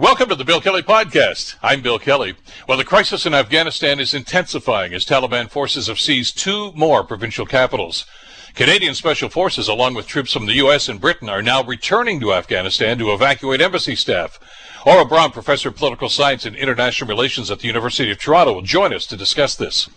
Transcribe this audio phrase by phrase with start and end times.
[0.00, 1.56] Welcome to the Bill Kelly Podcast.
[1.62, 2.32] I'm Bill Kelly.
[2.66, 7.44] Well, the crisis in Afghanistan is intensifying as Taliban forces have seized two more provincial
[7.44, 8.06] capitals.
[8.54, 10.88] Canadian Special Forces, along with troops from the U.S.
[10.88, 14.38] and Britain, are now returning to Afghanistan to evacuate embassy staff.
[14.86, 18.62] Aurel Braun, professor of political science and international relations at the University of Toronto, will
[18.62, 19.90] join us to discuss this.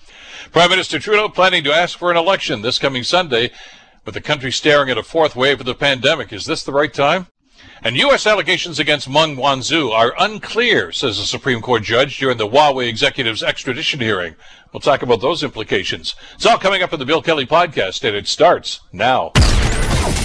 [0.52, 3.50] Prime Minister Trudeau planning to ask for an election this coming Sunday,
[4.04, 6.34] with the country staring at a fourth wave of the pandemic.
[6.34, 7.27] Is this the right time?
[7.84, 8.26] And U.S.
[8.26, 13.44] allegations against Meng Wanzhou are unclear, says a Supreme Court judge during the Huawei executive's
[13.44, 14.36] extradition hearing.
[14.73, 16.16] We'll talk about those implications.
[16.34, 19.30] It's all coming up in the Bill Kelly podcast, and it starts now.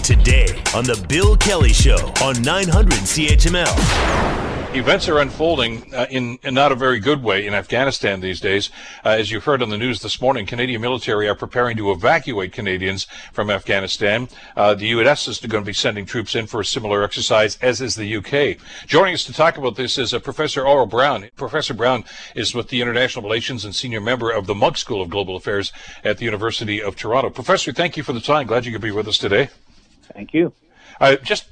[0.03, 6.55] Today on the Bill Kelly Show on 900 CHML events are unfolding uh, in, in,
[6.55, 8.71] not a very good way in Afghanistan these days.
[9.05, 12.53] Uh, as you heard on the news this morning, Canadian military are preparing to evacuate
[12.53, 14.29] Canadians from Afghanistan.
[14.57, 15.27] Uh, the U.S.
[15.27, 18.59] is going to be sending troops in for a similar exercise, as is the U.K.
[18.87, 21.29] Joining us to talk about this is uh, Professor Aurel Braun.
[21.35, 22.05] Professor Braun
[22.37, 25.73] is with the International Relations and senior member of the Munk School of Global Affairs
[26.05, 27.31] at the University of Toronto.
[27.31, 28.47] Professor, thank you for the time.
[28.47, 29.49] Glad you could be with us today.
[30.15, 30.53] Thank you.
[31.01, 31.47] Uh, just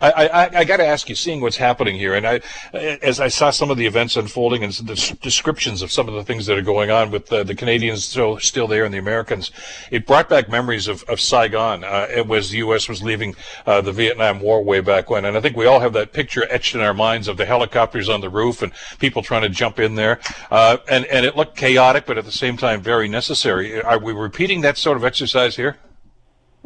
[0.00, 2.40] I, I, I got to ask you, seeing what's happening here, and I,
[2.72, 6.24] as I saw some of the events unfolding and the descriptions of some of the
[6.24, 9.52] things that are going on with the, the Canadians still still there and the Americans,
[9.90, 11.84] it brought back memories of, of Saigon.
[11.84, 12.88] Uh, it was the U.S.
[12.88, 13.34] was leaving
[13.66, 16.46] uh, the Vietnam War way back when, and I think we all have that picture
[16.50, 19.78] etched in our minds of the helicopters on the roof and people trying to jump
[19.78, 23.80] in there, uh, and and it looked chaotic, but at the same time very necessary.
[23.80, 25.76] Are we repeating that sort of exercise here?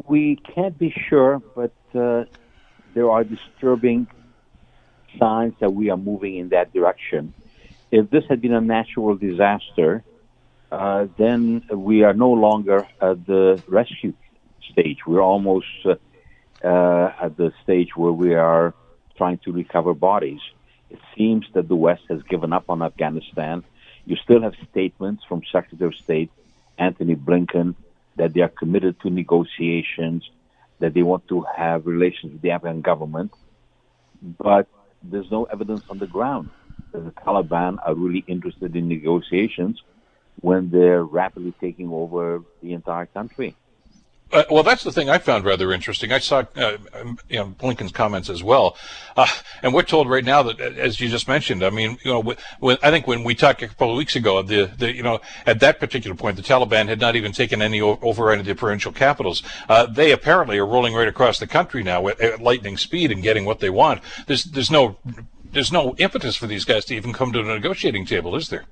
[0.07, 2.25] We can't be sure, but uh,
[2.97, 4.07] there are disturbing
[5.19, 7.31] signs that we are moving in that direction.
[7.91, 10.03] If this had been a natural disaster,
[10.71, 14.13] uh, then we are no longer at the rescue
[14.71, 15.05] stage.
[15.05, 15.95] We're almost uh,
[16.63, 18.73] uh, at the stage where we are
[19.15, 20.41] trying to recover bodies.
[20.89, 23.63] It seems that the West has given up on Afghanistan.
[24.05, 26.31] You still have statements from Secretary of State
[26.79, 27.75] Antony Blinken
[28.15, 30.27] that they are committed to negotiations
[30.79, 33.31] that they want to have relations with the Afghan government,
[34.21, 34.67] but
[35.01, 36.49] there's no evidence on the ground
[36.93, 39.81] that the Taliban are really interested in negotiations
[40.41, 43.55] when they're rapidly taking over the entire country.
[44.31, 46.11] Uh, well, that's the thing I found rather interesting.
[46.11, 48.75] I saw, uh, um, you know, Blinken's comments as well,
[49.15, 49.27] uh,
[49.63, 52.77] and we're told right now that, as you just mentioned, I mean, you know, when,
[52.83, 55.61] I think when we talked a couple of weeks ago, the, the, you know, at
[55.61, 58.91] that particular point, the Taliban had not even taken any over any of the provincial
[58.91, 59.43] capitals.
[59.69, 63.23] Uh, they apparently are rolling right across the country now at, at lightning speed and
[63.23, 64.01] getting what they want.
[64.25, 64.97] There's, there's no,
[65.53, 68.65] there's no impetus for these guys to even come to a negotiating table, is there?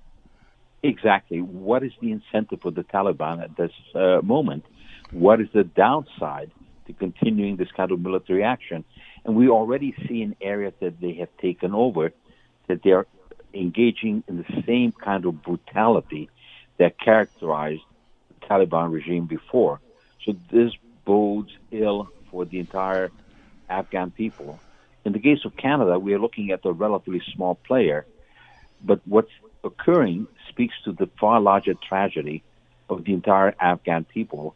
[0.84, 1.42] Exactly.
[1.42, 4.66] What is the incentive for the Taliban at this uh, moment?
[5.12, 6.52] What is the downside
[6.88, 8.84] to continuing this kind of military action?
[9.24, 12.12] And we already see in areas that they have taken over
[12.68, 13.08] that they are
[13.54, 16.30] engaging in the same kind of brutality
[16.78, 17.82] that characterized
[18.28, 19.80] the Taliban regime before.
[20.24, 20.74] So this
[21.06, 23.12] bodes ill for the entire
[23.70, 24.60] Afghan people.
[25.06, 28.06] In the case of Canada, we are looking at a relatively small player,
[28.84, 29.32] but what's
[29.64, 32.44] occurring speaks to the far larger tragedy
[32.90, 34.56] of the entire Afghan people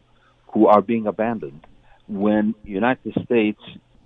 [0.54, 1.66] who are being abandoned.
[2.08, 3.62] When United States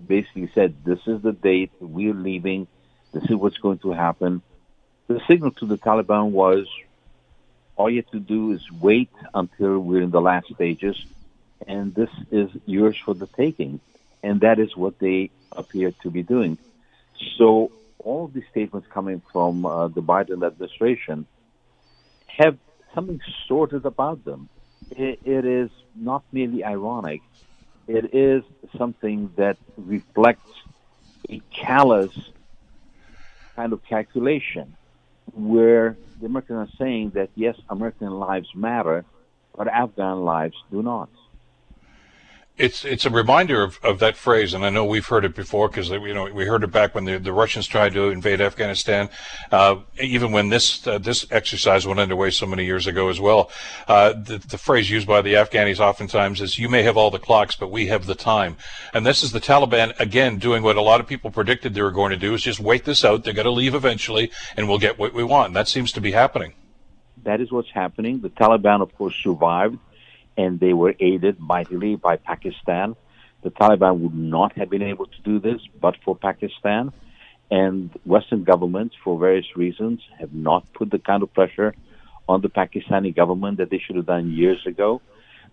[0.05, 2.67] basically said, "This is the date we're leaving.
[3.13, 4.41] This is what's going to happen,"
[5.07, 6.67] the signal to the Taliban was,
[7.75, 10.97] "All you have to do is wait until we're in the last stages,
[11.65, 13.79] and this is yours for the taking."
[14.21, 16.57] And that is what they appear to be doing.
[17.37, 21.25] So all these statements coming from uh, the Biden administration
[22.27, 22.57] have
[22.93, 24.49] something sorted about them
[24.97, 27.21] it, it is not merely ironic,
[27.87, 28.43] it is
[28.77, 30.49] something that reflects
[31.29, 32.11] a callous
[33.55, 34.75] kind of calculation
[35.33, 39.05] where the Americans are saying that yes, American lives matter,
[39.57, 41.09] but Afghan lives do not
[42.55, 45.69] it's it's a reminder of, of that phrase, and I know we've heard it before
[45.69, 49.09] because you know we heard it back when the, the Russians tried to invade Afghanistan,
[49.51, 53.49] uh, even when this uh, this exercise went underway so many years ago as well.
[53.87, 57.17] Uh, the, the phrase used by the Afghanis oftentimes is, "You may have all the
[57.17, 58.57] clocks, but we have the time,"
[58.93, 61.91] and this is the Taliban again doing what a lot of people predicted they were
[61.91, 63.23] going to do: is just wait this out.
[63.23, 65.47] They're going to leave eventually, and we'll get what we want.
[65.47, 66.53] And that seems to be happening.
[67.23, 68.21] That is what's happening.
[68.21, 69.79] The Taliban, of course, survived
[70.37, 72.95] and they were aided mightily by Pakistan.
[73.43, 76.91] The Taliban would not have been able to do this but for Pakistan.
[77.51, 81.75] And Western governments, for various reasons, have not put the kind of pressure
[82.27, 85.01] on the Pakistani government that they should have done years ago.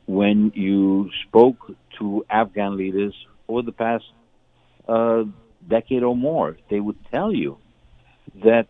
[0.06, 1.58] When you spoke
[1.98, 3.14] to Afghan leaders
[3.48, 4.04] over the past
[4.88, 5.24] uh,
[5.66, 7.58] decade or more, they would tell you
[8.42, 8.68] that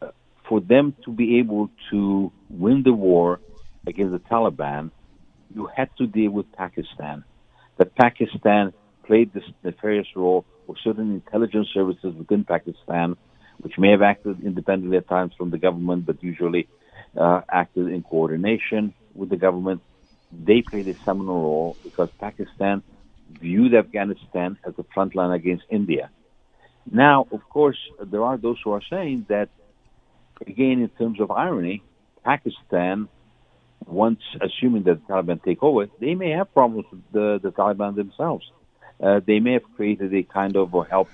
[0.00, 0.08] uh,
[0.48, 3.40] for them to be able to win the war
[3.86, 4.90] against the Taliban,
[5.54, 7.24] you had to deal with Pakistan.
[7.78, 8.72] That Pakistan
[9.06, 13.16] played this nefarious role of certain intelligence services within Pakistan,
[13.58, 16.68] which may have acted independently at times from the government, but usually
[17.20, 19.82] uh, acted in coordination with the government.
[20.32, 22.82] They played a seminal role because Pakistan
[23.40, 26.10] viewed Afghanistan as the front line against India.
[26.90, 29.48] Now, of course, there are those who are saying that,
[30.46, 31.84] again, in terms of irony,
[32.24, 33.08] Pakistan,
[33.84, 37.94] once assuming that the Taliban take over, they may have problems with the, the Taliban
[37.94, 38.50] themselves.
[39.02, 41.12] Uh, they may have created a kind of, or helped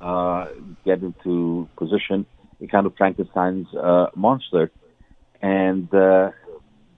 [0.00, 0.46] uh,
[0.84, 2.26] get into position,
[2.60, 4.70] a kind of Frankenstein's uh, monster.
[5.40, 6.30] And uh,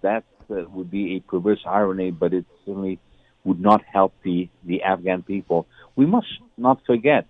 [0.01, 2.99] that uh, would be a perverse irony, but it certainly
[3.45, 5.67] would not help the, the Afghan people.
[5.97, 7.27] We must not forget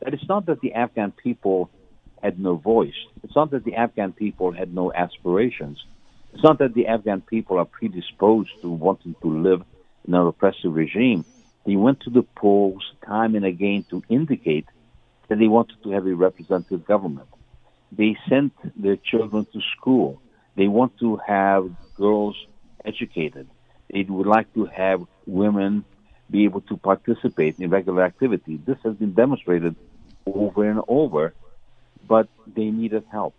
[0.00, 1.70] that it's not that the Afghan people
[2.22, 2.94] had no voice.
[3.22, 5.82] It's not that the Afghan people had no aspirations.
[6.36, 9.62] It's not that the Afghan people are predisposed to wanting to live
[10.06, 11.24] in an oppressive regime.
[11.64, 14.66] They went to the polls time and again to indicate
[15.28, 17.28] that they wanted to have a representative government.
[17.90, 20.20] They sent their children to school.
[20.56, 22.36] They want to have girls
[22.84, 23.48] educated.
[23.90, 25.86] They would like to have women
[26.30, 28.60] be able to participate in regular activity.
[28.62, 29.74] This has been demonstrated
[30.26, 31.32] over and over,
[32.06, 33.34] but they needed help.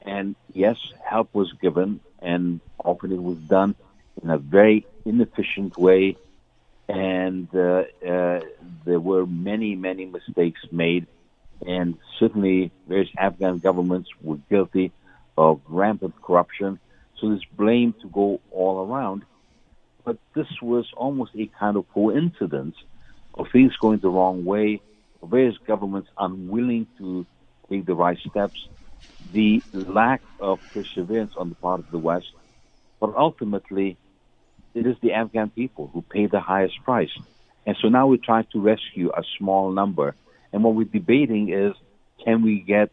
[0.00, 3.74] And yes, help was given, and often it was done
[4.22, 6.16] in a very inefficient way,
[6.88, 8.40] and uh, uh,
[8.84, 11.06] there were many, many mistakes made,
[11.66, 14.92] and certainly various Afghan governments were guilty
[15.36, 16.78] of rampant corruption.
[17.18, 19.22] So there's blame to go all around.
[20.04, 22.76] But this was almost a kind of coincidence
[23.34, 24.80] of things going the wrong way,
[25.22, 27.24] of various governments unwilling to
[27.70, 28.68] take the right steps,
[29.32, 32.30] the lack of perseverance on the part of the West.
[33.00, 33.96] But ultimately,
[34.74, 37.10] it is the Afghan people who pay the highest price.
[37.66, 40.14] And so now we try to rescue a small number.
[40.52, 41.74] And what we're debating is
[42.24, 42.90] can we get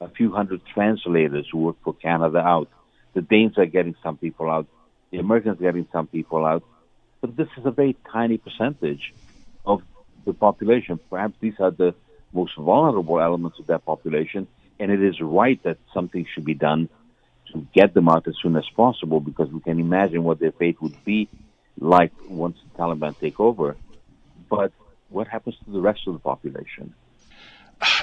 [0.00, 2.68] a few hundred translators who work for Canada out?
[3.14, 4.66] The Danes are getting some people out.
[5.10, 6.64] The Americans are getting some people out.
[7.20, 9.14] But this is a very tiny percentage
[9.64, 9.82] of
[10.24, 10.98] the population.
[11.10, 11.94] Perhaps these are the
[12.32, 14.48] most vulnerable elements of that population.
[14.78, 16.88] And it is right that something should be done
[17.52, 20.80] to get them out as soon as possible because we can imagine what their fate
[20.82, 21.28] would be
[21.78, 23.76] like once the Taliban take over.
[24.50, 24.72] But
[25.10, 26.94] what happens to the rest of the population?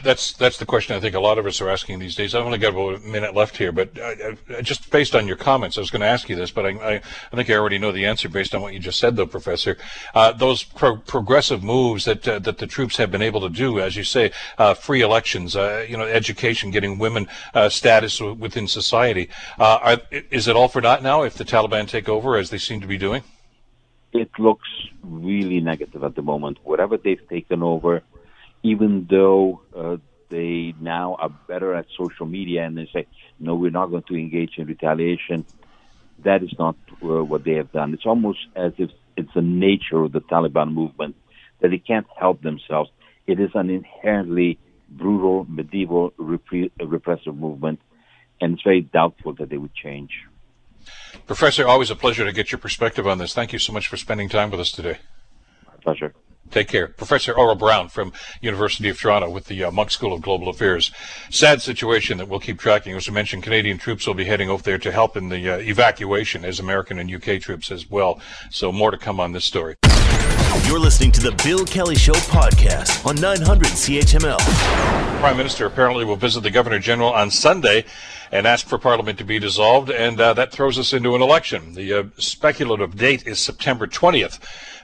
[0.03, 2.35] That's that's the question I think a lot of us are asking these days.
[2.35, 5.37] I've only got about a minute left here, but I, I, just based on your
[5.37, 7.91] comments, I was going to ask you this, but I, I, think I already know
[7.91, 9.77] the answer based on what you just said, though, Professor.
[10.13, 13.79] Uh, those pro- progressive moves that uh, that the troops have been able to do,
[13.79, 18.67] as you say, uh, free elections, uh, you know, education, getting women uh, status within
[18.67, 19.29] society,
[19.59, 22.57] uh, are, is it all for naught now if the Taliban take over, as they
[22.57, 23.23] seem to be doing?
[24.11, 24.67] It looks
[25.03, 26.57] really negative at the moment.
[26.63, 28.03] Whatever they've taken over
[28.63, 29.97] even though uh,
[30.29, 33.07] they now are better at social media and they say,
[33.39, 35.45] no, we're not going to engage in retaliation,
[36.23, 37.93] that is not uh, what they have done.
[37.93, 41.15] It's almost as if it's the nature of the Taliban movement
[41.61, 42.89] that they can't help themselves.
[43.27, 44.59] It is an inherently
[44.89, 47.79] brutal, medieval, repre- repressive movement,
[48.41, 50.11] and it's very doubtful that they would change.
[51.27, 53.33] Professor, always a pleasure to get your perspective on this.
[53.33, 54.97] Thank you so much for spending time with us today.
[55.67, 56.13] My pleasure.
[56.51, 56.87] Take care.
[56.87, 60.91] Professor Aurel Braun from University of Toronto with the uh, Munk School of Global Affairs.
[61.29, 62.95] Sad situation that we'll keep tracking.
[62.95, 65.57] As I mentioned, Canadian troops will be heading over there to help in the uh,
[65.57, 68.19] evacuation as American and UK troops as well.
[68.49, 69.75] So more to come on this story.
[70.65, 74.39] You're listening to the Bill Kelly Show podcast on 900 CHML.
[75.19, 77.85] Prime Minister apparently will visit the Governor General on Sunday
[78.31, 81.73] and ask for Parliament to be dissolved, and uh, that throws us into an election.
[81.73, 84.39] The uh, speculative date is September 20th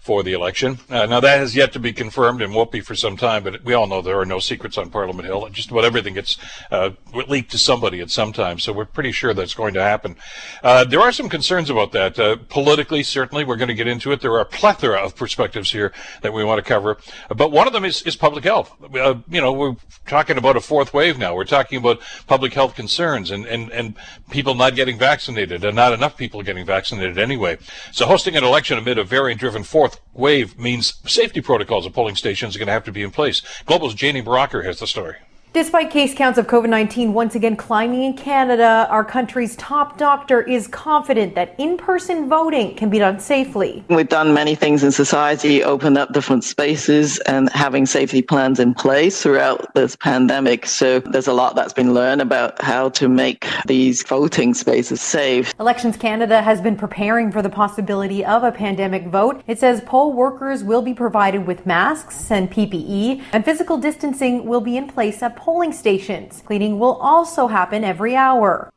[0.05, 0.77] for the election.
[0.87, 3.63] Uh, now, that has yet to be confirmed and won't be for some time, but
[3.63, 5.49] we all know there are no secrets on Parliament Hill.
[5.49, 6.37] Just about everything gets
[6.69, 6.91] uh,
[7.27, 10.15] leaked to somebody at some time, so we're pretty sure that's going to happen.
[10.61, 12.19] Uh, there are some concerns about that.
[12.19, 14.21] Uh, politically, certainly, we're going to get into it.
[14.21, 16.99] There are a plethora of perspectives here that we want to cover,
[17.35, 18.75] but one of them is, is public health.
[18.95, 21.33] Uh, you know, we're talking about a fourth wave now.
[21.33, 23.95] We're talking about public health concerns and, and, and
[24.29, 27.57] people not getting vaccinated and not enough people getting vaccinated anyway.
[27.91, 32.55] So hosting an election amid a variant-driven fourth wave means safety protocols at polling stations
[32.55, 33.41] are going to have to be in place.
[33.65, 35.15] Global's Jamie Mauracher has the story.
[35.55, 40.41] Despite case counts of COVID 19 once again climbing in Canada, our country's top doctor
[40.41, 43.81] is confident that in person voting can be done safely.
[43.87, 48.73] We've done many things in society, opened up different spaces, and having safety plans in
[48.73, 50.65] place throughout this pandemic.
[50.65, 55.53] So there's a lot that's been learned about how to make these voting spaces safe.
[55.57, 59.41] Elections Canada has been preparing for the possibility of a pandemic vote.
[59.47, 64.59] It says poll workers will be provided with masks and PPE, and physical distancing will
[64.59, 66.41] be in place at polling stations.
[66.43, 68.71] Cleaning will also happen every hour.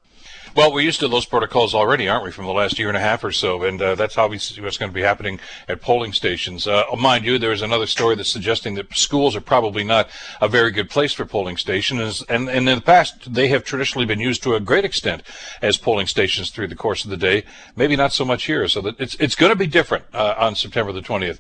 [0.55, 3.01] Well, we're used to those protocols already, aren't we, from the last year and a
[3.01, 3.63] half or so?
[3.63, 6.67] And uh, that's obviously what's going to be happening at polling stations.
[6.67, 10.11] Uh, mind you, there is another story that's suggesting that schools are probably not
[10.43, 12.23] a very good place for polling stations.
[12.29, 15.23] And, and in the past, they have traditionally been used to a great extent
[15.63, 17.45] as polling stations through the course of the day.
[17.77, 18.69] Maybe not so much here.
[18.69, 21.39] So that it's, it's going to be different uh, on September the 20th.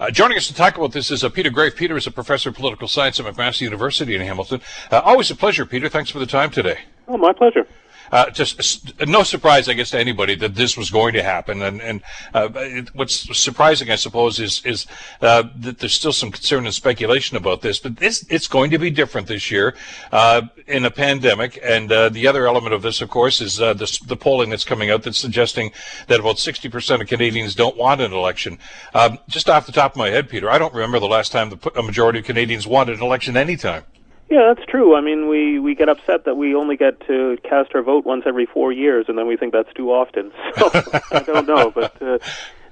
[0.00, 1.76] Uh, joining us to talk about this is uh, Peter Graefe.
[1.76, 4.62] Peter is a professor of political science at McMaster University in Hamilton.
[4.90, 5.90] Uh, always a pleasure, Peter.
[5.90, 6.78] Thanks for the time today.
[7.06, 7.66] Oh, my pleasure.
[8.12, 11.62] Uh, just no surprise, I guess, to anybody that this was going to happen.
[11.62, 12.02] And, and
[12.34, 14.86] uh, it, what's surprising, I suppose, is is
[15.20, 17.78] uh, that there's still some concern and speculation about this.
[17.78, 19.74] But this it's going to be different this year
[20.12, 21.58] uh, in a pandemic.
[21.62, 24.64] And uh, the other element of this, of course, is uh, the, the, polling that's
[24.64, 25.72] coming out that's suggesting
[26.08, 28.58] that about 60% of Canadians don't want an election.
[28.94, 31.50] Um, just off the top of my head, Peter, I don't remember the last time
[31.50, 33.84] the, a majority of Canadians wanted an election anytime.
[34.30, 34.94] Yeah, that's true.
[34.94, 38.22] I mean, we we get upset that we only get to cast our vote once
[38.26, 40.30] every four years, and then we think that's too often.
[40.56, 40.70] So
[41.10, 42.18] I don't know, but uh,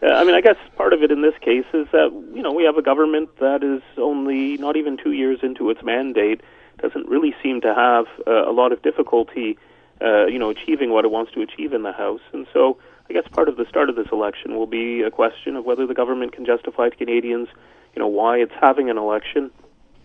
[0.03, 2.63] I mean, I guess part of it in this case is that you know we
[2.63, 6.43] have a government that is only not even two years into its mandate,
[6.81, 9.59] doesn't really seem to have uh, a lot of difficulty,
[10.01, 12.79] uh, you know, achieving what it wants to achieve in the House, and so.
[13.11, 15.87] I guess part of the start of this election will be a question of whether
[15.87, 17.49] the government can justify to Canadians,
[17.97, 19.51] you know, why it's having an election,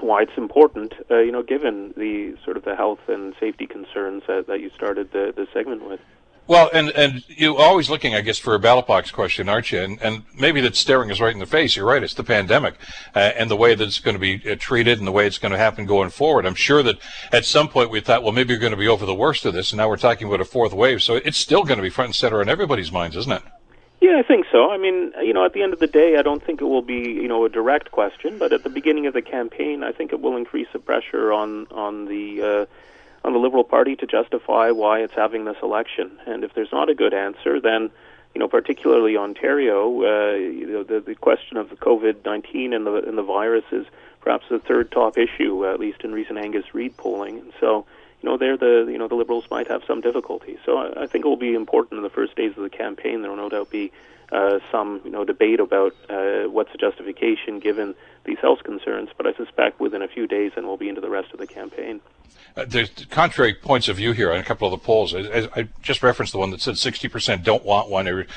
[0.03, 4.24] why it's important, uh, you know, given the sort of the health and safety concerns
[4.27, 6.00] that, that you started the, the segment with.
[6.45, 9.81] Well, and and you're always looking, I guess, for a ballot box question, aren't you?
[9.81, 11.77] And and maybe that's staring us right in the face.
[11.77, 12.75] You're right; it's the pandemic,
[13.15, 15.38] uh, and the way that it's going to be uh, treated, and the way it's
[15.38, 16.45] going to happen going forward.
[16.45, 16.98] I'm sure that
[17.31, 19.53] at some point we thought, well, maybe you're going to be over the worst of
[19.53, 21.01] this, and now we're talking about a fourth wave.
[21.01, 23.43] So it's still going to be front and center in everybody's minds, isn't it?
[24.03, 24.69] Yeah, I think so.
[24.69, 26.81] I mean, you know, at the end of the day, I don't think it will
[26.81, 30.12] be, you know, a direct question, but at the beginning of the campaign, I think
[30.12, 34.72] it will increase the pressure on on the uh, on the Liberal Party to justify
[34.72, 36.19] why it's having this election.
[36.25, 37.91] And if there's not a good answer, then
[38.36, 42.86] you know, particularly Ontario, uh, you know, the, the question of the COVID nineteen and
[42.86, 43.86] the and the virus is
[44.19, 47.39] perhaps the third top issue, at least in recent Angus Reid polling.
[47.39, 47.86] And so,
[48.24, 50.58] you know, there the you know the Liberals might have some difficulty.
[50.65, 53.22] So I, I think it will be important in the first days of the campaign.
[53.22, 53.92] There will no doubt be
[54.32, 59.10] uh, some you know debate about uh, what's the justification given these health concerns.
[59.18, 61.48] But I suspect within a few days, and we'll be into the rest of the
[61.48, 62.00] campaign.
[62.56, 65.16] Uh, there's contrary points of view here on a couple of the polls.
[65.16, 68.08] I, I just referenced the one that said 60% don't want one.
[68.08, 68.28] And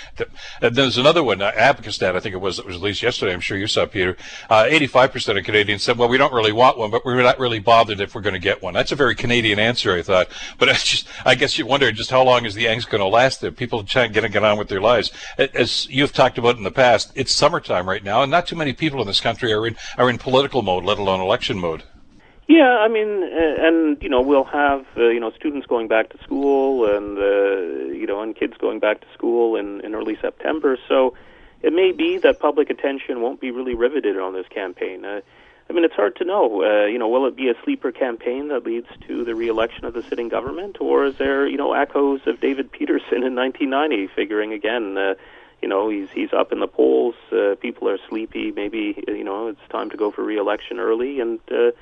[0.60, 3.34] then there's another one, uh, Abacus Data, I think it was, it was released yesterday.
[3.34, 4.16] I'm sure you saw, Peter.
[4.48, 7.58] Uh, 85% of Canadians said, well, we don't really want one, but we're not really
[7.58, 8.72] bothered if we're going to get one.
[8.72, 10.28] That's a very Canadian answer, I thought.
[10.58, 13.06] But I just, I guess you wonder just how long is the angst going to
[13.06, 13.52] last there?
[13.52, 15.10] People trying to get on with their lives.
[15.36, 18.72] As you've talked about in the past, it's summertime right now, and not too many
[18.72, 21.82] people in this country are in, are in political mode, let alone election mode.
[22.48, 26.18] Yeah, I mean, and you know, we'll have uh, you know students going back to
[26.22, 30.78] school, and uh, you know, and kids going back to school in, in early September.
[30.88, 31.14] So
[31.62, 35.04] it may be that public attention won't be really riveted on this campaign.
[35.04, 35.22] Uh,
[35.68, 36.62] I mean, it's hard to know.
[36.62, 39.94] Uh, you know, will it be a sleeper campaign that leads to the reelection of
[39.94, 44.52] the sitting government, or is there you know echoes of David Peterson in 1990, figuring
[44.52, 44.96] again?
[44.96, 45.14] Uh,
[45.60, 47.16] you know he's he's up in the polls.
[47.32, 48.52] Uh, people are sleepy.
[48.52, 51.72] Maybe you know it's time to go for reelection early, and uh,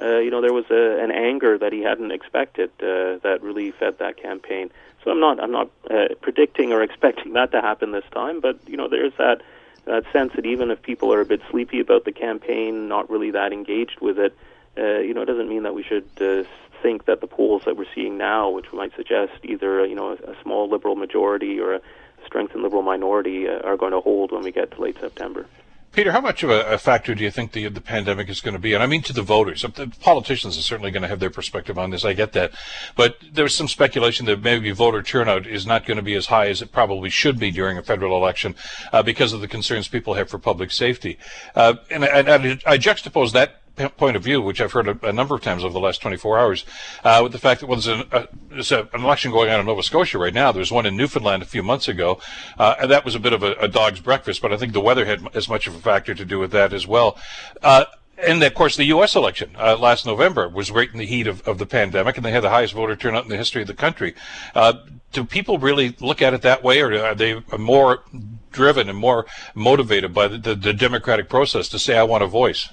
[0.00, 3.70] uh, you know, there was a, an anger that he hadn't expected uh, that really
[3.70, 4.70] fed that campaign.
[5.02, 8.58] So I'm not I'm not uh, predicting or expecting that to happen this time, but
[8.66, 9.42] you know, there's that
[9.84, 13.30] that sense that even if people are a bit sleepy about the campaign, not really
[13.32, 14.36] that engaged with it,
[14.78, 16.42] uh, you know, it doesn't mean that we should uh,
[16.82, 20.32] think that the polls that we're seeing now, which might suggest either you know a,
[20.32, 21.80] a small liberal majority or a
[22.26, 25.46] strengthened liberal minority, uh, are going to hold when we get to late September.
[25.94, 28.54] Peter, how much of a, a, factor do you think the the pandemic is going
[28.54, 28.74] to be?
[28.74, 29.62] And I mean to the voters.
[29.62, 32.04] The politicians are certainly going to have their perspective on this.
[32.04, 32.52] I get that,
[32.96, 36.48] but there's some speculation that maybe voter turnout is not going to be as high
[36.48, 38.56] as it probably should be during a federal election
[38.92, 41.16] uh, because of the concerns people have for public safety.
[41.54, 45.12] Uh, and, and, and I juxtapose that point of view, which I've heard a, a,
[45.12, 46.64] number of times over the last 24 hours,
[47.02, 49.60] uh, with the fact that well, there's, an, uh, there's a, an, election going on
[49.60, 50.52] in Nova Scotia right now.
[50.52, 52.20] There's one in Newfoundland a few months ago,
[52.58, 54.40] uh, and that was a bit of a, a, dog's breakfast.
[54.42, 56.72] But I think the weather had as much of a factor to do with that
[56.72, 57.18] as well.
[57.62, 59.16] Uh, and of course, the U.S.
[59.16, 62.30] election uh, last November was right in the heat of, of the pandemic, and they
[62.30, 64.14] had the highest voter turnout in the history of the country.
[64.54, 64.74] Uh,
[65.12, 68.04] do people really look at it that way, or are they more
[68.52, 72.28] driven and more motivated by the, the, the democratic process to say, "I want a
[72.28, 72.68] voice"?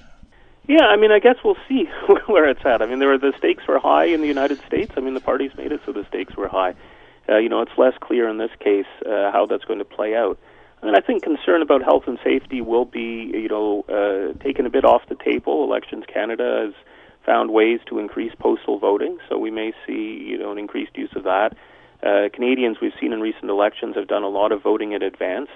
[0.67, 1.85] Yeah, I mean, I guess we'll see
[2.27, 2.81] where it's at.
[2.81, 4.93] I mean, there were the stakes were high in the United States.
[4.95, 6.75] I mean, the parties made it so the stakes were high.
[7.27, 10.15] Uh, you know, it's less clear in this case uh, how that's going to play
[10.15, 10.37] out.
[10.83, 14.69] Mean, I think concern about health and safety will be, you know, uh, taken a
[14.69, 15.63] bit off the table.
[15.63, 16.73] Elections Canada has
[17.25, 21.11] found ways to increase postal voting, so we may see, you know, an increased use
[21.15, 21.55] of that.
[22.01, 25.49] Uh, Canadians we've seen in recent elections have done a lot of voting in advance.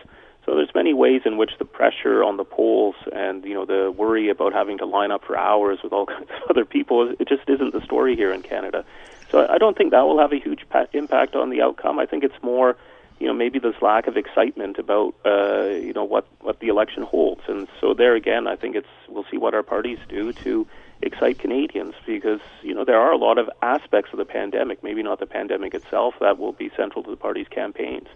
[0.46, 3.92] So there's many ways in which the pressure on the polls and you know the
[3.92, 7.28] worry about having to line up for hours with all kinds of other people it
[7.28, 8.86] just isn't the story here in Canada.
[9.32, 12.00] So I don't think that will have a huge impact on the outcome.
[12.00, 12.78] I think it's more
[13.20, 17.04] you know maybe this lack of excitement about uh, you know what what the election
[17.04, 20.68] holds, and so there again, I think it's we'll see what our parties do to
[21.02, 25.02] excite Canadians because you know there are a lot of aspects of the pandemic, maybe
[25.02, 28.08] not the pandemic itself, that will be central to the party's campaigns.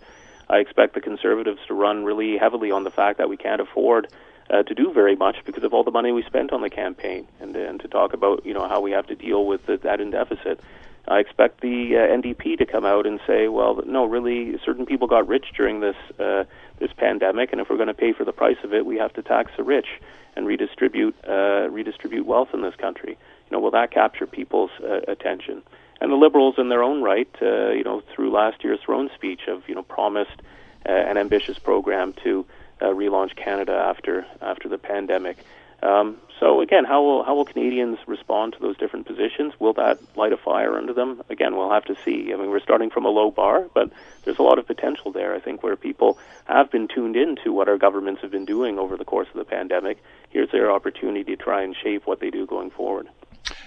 [0.49, 4.07] I expect the Conservatives to run really heavily on the fact that we can't afford
[4.49, 7.27] uh, to do very much because of all the money we spent on the campaign,
[7.39, 10.01] and, and to talk about you know how we have to deal with the, that
[10.01, 10.59] in deficit.
[11.07, 15.07] I expect the uh, NDP to come out and say, well, no, really, certain people
[15.07, 16.45] got rich during this uh,
[16.79, 19.13] this pandemic, and if we're going to pay for the price of it, we have
[19.13, 19.87] to tax the rich
[20.35, 23.11] and redistribute uh, redistribute wealth in this country.
[23.11, 25.61] You know, will that capture people's uh, attention?
[26.01, 29.41] And the Liberals, in their own right, uh, you know, through last year's throne speech,
[29.47, 30.41] have you know promised
[30.87, 32.45] uh, an ambitious program to
[32.81, 35.37] uh, relaunch Canada after after the pandemic.
[35.81, 39.53] Um, so again, how will how will Canadians respond to those different positions?
[39.59, 41.21] Will that light a fire under them?
[41.29, 42.33] Again, we'll have to see.
[42.33, 43.89] I mean, we're starting from a low bar, but
[44.23, 45.35] there's a lot of potential there.
[45.35, 48.97] I think where people have been tuned into what our governments have been doing over
[48.97, 50.01] the course of the pandemic.
[50.29, 53.09] Here's their opportunity to try and shape what they do going forward.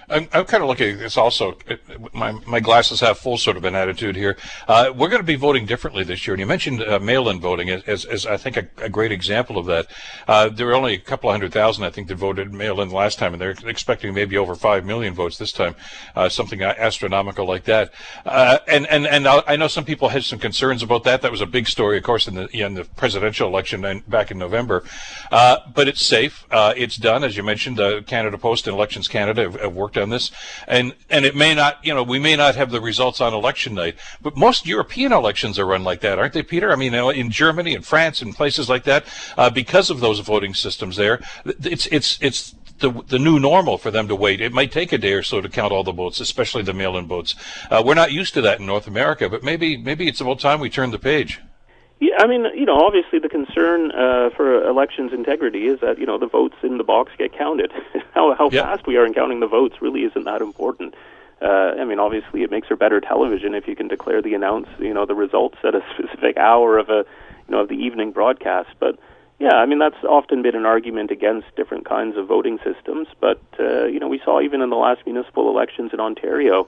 [0.09, 1.57] I'm, I'm, kind of looking at this also.
[2.13, 4.37] My, my glasses half full sort of an attitude here.
[4.67, 6.33] Uh, we're going to be voting differently this year.
[6.33, 9.57] And you mentioned uh, mail-in voting as, as, as I think, a, a, great example
[9.57, 9.87] of that.
[10.27, 13.17] Uh, there were only a couple of hundred thousand, I think, that voted mail-in last
[13.17, 15.75] time, and they're expecting maybe over five million votes this time,
[16.15, 17.93] uh, something astronomical like that.
[18.25, 21.21] Uh, and and and I know some people had some concerns about that.
[21.21, 24.37] That was a big story, of course, in the in the presidential election back in
[24.37, 24.83] November.
[25.31, 26.45] Uh, but it's safe.
[26.51, 27.79] it's done, as you mentioned.
[28.05, 30.31] Canada Post and Elections Canada have, have worked on this,
[30.67, 33.73] and and it may not, you know, we may not have the results on election
[33.73, 36.71] night, but most European elections are run like that, aren't they, Peter?
[36.71, 39.05] I mean, in Germany and France and places like that,
[39.37, 43.91] uh, because of those voting systems there, it's it's it's the, the new normal for
[43.91, 44.41] them to wait.
[44.41, 47.07] It might take a day or so to count all the votes, especially the mail-in
[47.07, 47.35] votes.
[47.69, 50.59] Uh, we're not used to that in North America, but maybe maybe it's about time
[50.59, 51.39] we turn the page.
[52.03, 56.05] Yeah, I mean, you know, obviously the concern uh, for elections integrity is that you
[56.05, 57.71] know the votes in the box get counted.
[58.13, 58.65] how how yep.
[58.65, 60.95] fast we are in counting the votes really isn't that important.
[61.41, 64.67] Uh, I mean, obviously it makes for better television if you can declare the announce,
[64.79, 67.05] you know, the results at a specific hour of a,
[67.47, 68.71] you know, of the evening broadcast.
[68.81, 68.99] But
[69.39, 73.07] yeah, I mean that's often been an argument against different kinds of voting systems.
[73.21, 76.67] But uh, you know, we saw even in the last municipal elections in Ontario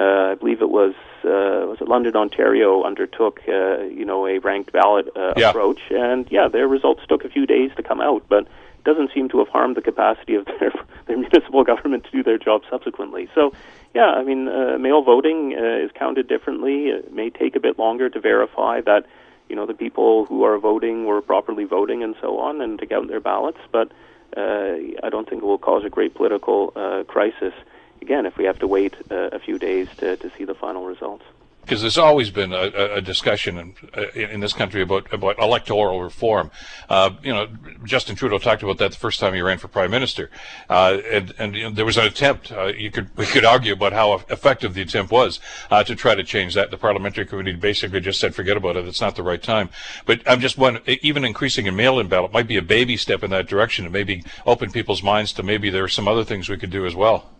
[0.00, 4.72] I believe it was uh, was it London, Ontario undertook uh, you know a ranked
[4.72, 5.50] ballot uh, yeah.
[5.50, 9.12] approach, and yeah, their results took a few days to come out, but it doesn't
[9.12, 10.72] seem to have harmed the capacity of their
[11.06, 13.28] their municipal government to do their job subsequently.
[13.34, 13.52] So,
[13.94, 16.88] yeah, I mean, uh, mail voting uh, is counted differently.
[16.88, 19.06] It may take a bit longer to verify that
[19.48, 22.86] you know the people who are voting were properly voting and so on, and to
[22.86, 23.90] count their ballots, but.
[24.36, 27.54] Uh, I don't think it will cause a great political uh, crisis
[28.00, 30.84] again, if we have to wait uh, a few days to, to see the final
[30.84, 31.24] results
[31.66, 36.00] because there's always been a, a discussion in, uh, in, this country about about electoral
[36.00, 36.48] reform.
[36.88, 37.48] Uh, you know,
[37.84, 40.30] Justin Trudeau talked about that the first time he ran for prime minister,
[40.70, 42.52] uh, and and you know, there was an attempt.
[42.52, 46.14] Uh, you could we could argue about how effective the attempt was uh, to try
[46.14, 46.70] to change that.
[46.70, 48.86] The parliamentary committee basically just said, "Forget about it.
[48.86, 49.70] It's not the right time."
[50.04, 50.78] But I'm just one.
[50.86, 54.22] Even increasing a mail-in ballot might be a baby step in that direction, and maybe
[54.46, 57.35] open people's minds to maybe there are some other things we could do as well.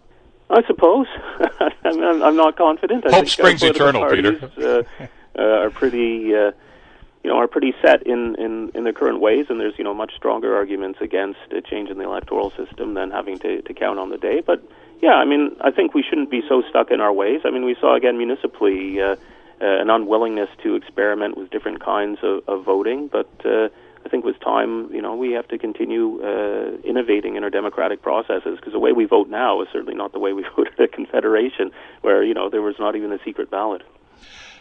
[0.48, 1.06] I suppose.
[1.84, 3.06] I'm, I'm, not confident.
[3.06, 4.50] I Hope springs eternal, Peter.
[4.58, 5.06] uh,
[5.38, 6.52] uh, are pretty, uh,
[7.24, 9.94] you know, are pretty set in, in, in their current ways, and there's you know
[9.94, 13.98] much stronger arguments against a change in the electoral system than having to, to count
[13.98, 14.40] on the day.
[14.40, 14.62] But
[15.02, 17.40] yeah, I mean, I think we shouldn't be so stuck in our ways.
[17.44, 19.16] I mean, we saw again municipally uh, uh,
[19.60, 23.28] an unwillingness to experiment with different kinds of, of voting, but.
[24.04, 28.02] I think with time, you know, we have to continue uh, innovating in our democratic
[28.02, 30.92] processes because the way we vote now is certainly not the way we voted at
[30.92, 31.70] Confederation,
[32.02, 33.82] where you know there was not even a secret ballot.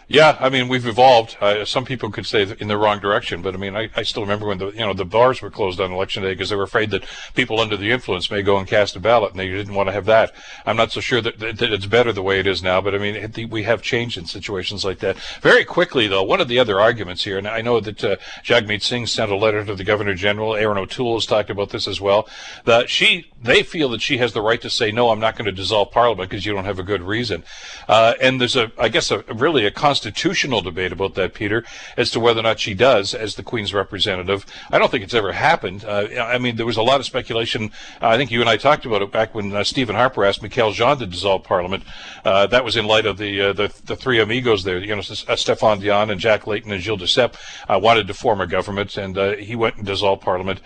[0.08, 1.36] Yeah, I mean we've evolved.
[1.42, 4.22] Uh, some people could say in the wrong direction, but I mean I, I still
[4.22, 6.64] remember when the you know the bars were closed on election day because they were
[6.64, 9.74] afraid that people under the influence may go and cast a ballot, and they didn't
[9.74, 10.32] want to have that.
[10.66, 12.94] I'm not so sure that, that, that it's better the way it is now, but
[12.94, 15.18] I mean it, we have changed in situations like that.
[15.42, 18.84] Very quickly though, one of the other arguments here, and I know that uh, Jagmeet
[18.84, 20.56] Singh sent a letter to the Governor General.
[20.56, 22.30] Erin O'Toole has talked about this as well.
[22.66, 25.46] That she they feel that she has the right to say no, I'm not going
[25.46, 27.44] to dissolve Parliament because you don't have a good reason.
[27.88, 31.64] Uh, and there's a I guess a really a constitutional debate about that, Peter,
[31.96, 34.46] as to whether or not she does as the Queen's representative.
[34.70, 35.86] I don't think it's ever happened.
[35.86, 37.72] Uh, I mean, there was a lot of speculation.
[38.02, 40.42] Uh, I think you and I talked about it back when uh, Stephen Harper asked
[40.42, 41.84] Michaëlle Jean to dissolve Parliament.
[42.26, 44.80] Uh, that was in light of the, the the three amigos there.
[44.80, 47.38] You know, Stéphane Dion and Jack Layton and Gilles Duceppe
[47.82, 50.60] wanted to form a government, and he went and dissolved Parliament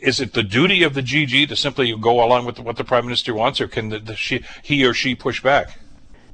[0.00, 3.06] is it the duty of the GG to simply go along with what the prime
[3.06, 5.78] minister wants, or can the, the, she, he or she push back?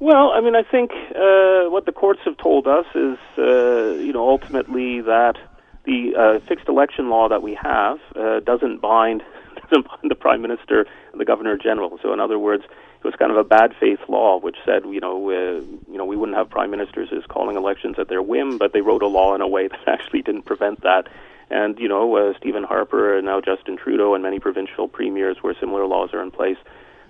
[0.01, 4.15] Well, I mean, I think uh, what the courts have told us is, uh, you
[4.15, 5.37] know, ultimately that
[5.85, 9.23] the uh, fixed election law that we have uh, doesn't bind
[9.69, 11.99] doesn't bind the prime minister and the governor general.
[12.03, 15.01] So, in other words, it was kind of a bad faith law which said, you
[15.01, 15.61] know, uh,
[15.93, 18.81] you know, we wouldn't have prime ministers as calling elections at their whim, but they
[18.81, 21.09] wrote a law in a way that actually didn't prevent that.
[21.51, 25.55] And you know, uh, Stephen Harper and now Justin Trudeau and many provincial premiers where
[25.61, 26.59] similar laws are in place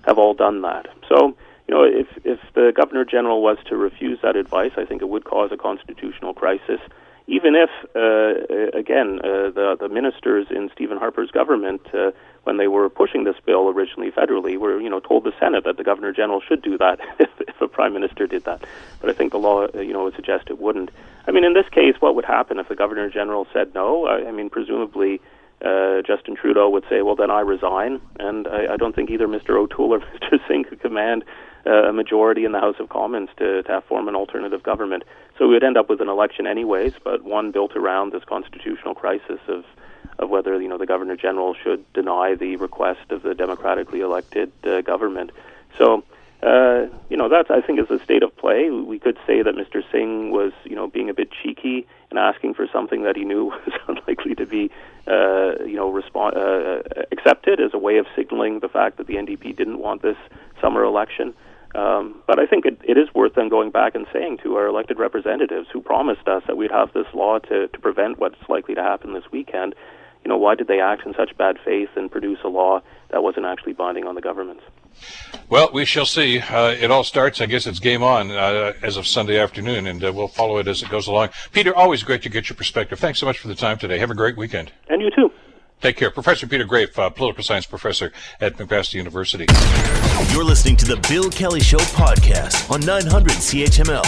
[0.07, 0.89] have all done that.
[1.09, 1.37] So
[1.71, 5.09] you know, if if the governor general was to refuse that advice, I think it
[5.09, 6.81] would cause a constitutional crisis.
[7.29, 12.11] Even if, uh, again, uh, the the ministers in Stephen Harper's government, uh,
[12.43, 15.77] when they were pushing this bill originally federally, were you know told the Senate that
[15.77, 18.65] the governor general should do that if, if a prime minister did that.
[19.01, 20.91] But I think the law, uh, you know, would suggest it wouldn't.
[21.29, 24.07] I mean, in this case, what would happen if the governor general said no?
[24.07, 25.21] I, I mean, presumably
[25.65, 29.29] uh, Justin Trudeau would say, "Well, then I resign," and I, I don't think either
[29.29, 29.51] Mr.
[29.51, 30.39] O'Toole or Mr.
[30.49, 31.25] Singh could command
[31.67, 35.05] uh, a majority in the House of Commons to, to have form an alternative government.
[35.39, 38.95] So we would end up with an election anyways, but one built around this constitutional
[38.95, 39.65] crisis of
[40.19, 44.53] of whether you know the Governor General should deny the request of the democratically elected
[44.65, 45.31] uh, government.
[45.79, 46.05] So
[46.43, 48.71] uh, you know, that I think is a state of play.
[48.71, 49.83] We could say that Mr.
[49.93, 53.45] Singh was, you know, being a bit cheeky and asking for something that he knew
[53.67, 54.71] was unlikely to be,
[55.07, 59.15] uh, you know, respond, uh, accepted as a way of signaling the fact that the
[59.15, 60.17] NDP didn't want this
[60.63, 61.35] summer election.
[61.75, 64.67] Um, but I think it, it is worth then going back and saying to our
[64.67, 68.75] elected representatives who promised us that we'd have this law to, to prevent what's likely
[68.75, 69.75] to happen this weekend,
[70.25, 73.23] you know, why did they act in such bad faith and produce a law that
[73.23, 74.63] wasn't actually binding on the governments?
[75.49, 76.39] Well, we shall see.
[76.39, 80.03] Uh, it all starts, I guess it's game on uh, as of Sunday afternoon, and
[80.05, 81.31] uh, we'll follow it as it goes along.
[81.53, 82.99] Peter, always great to get your perspective.
[82.99, 83.99] Thanks so much for the time today.
[83.99, 84.73] Have a great weekend.
[84.89, 85.31] And you too.
[85.81, 86.11] Take care.
[86.11, 89.47] Professor Peter Graefe, uh, political science professor at McMaster University.
[90.33, 94.05] You're listening to the Bill Kelly Show podcast on 900 CHML.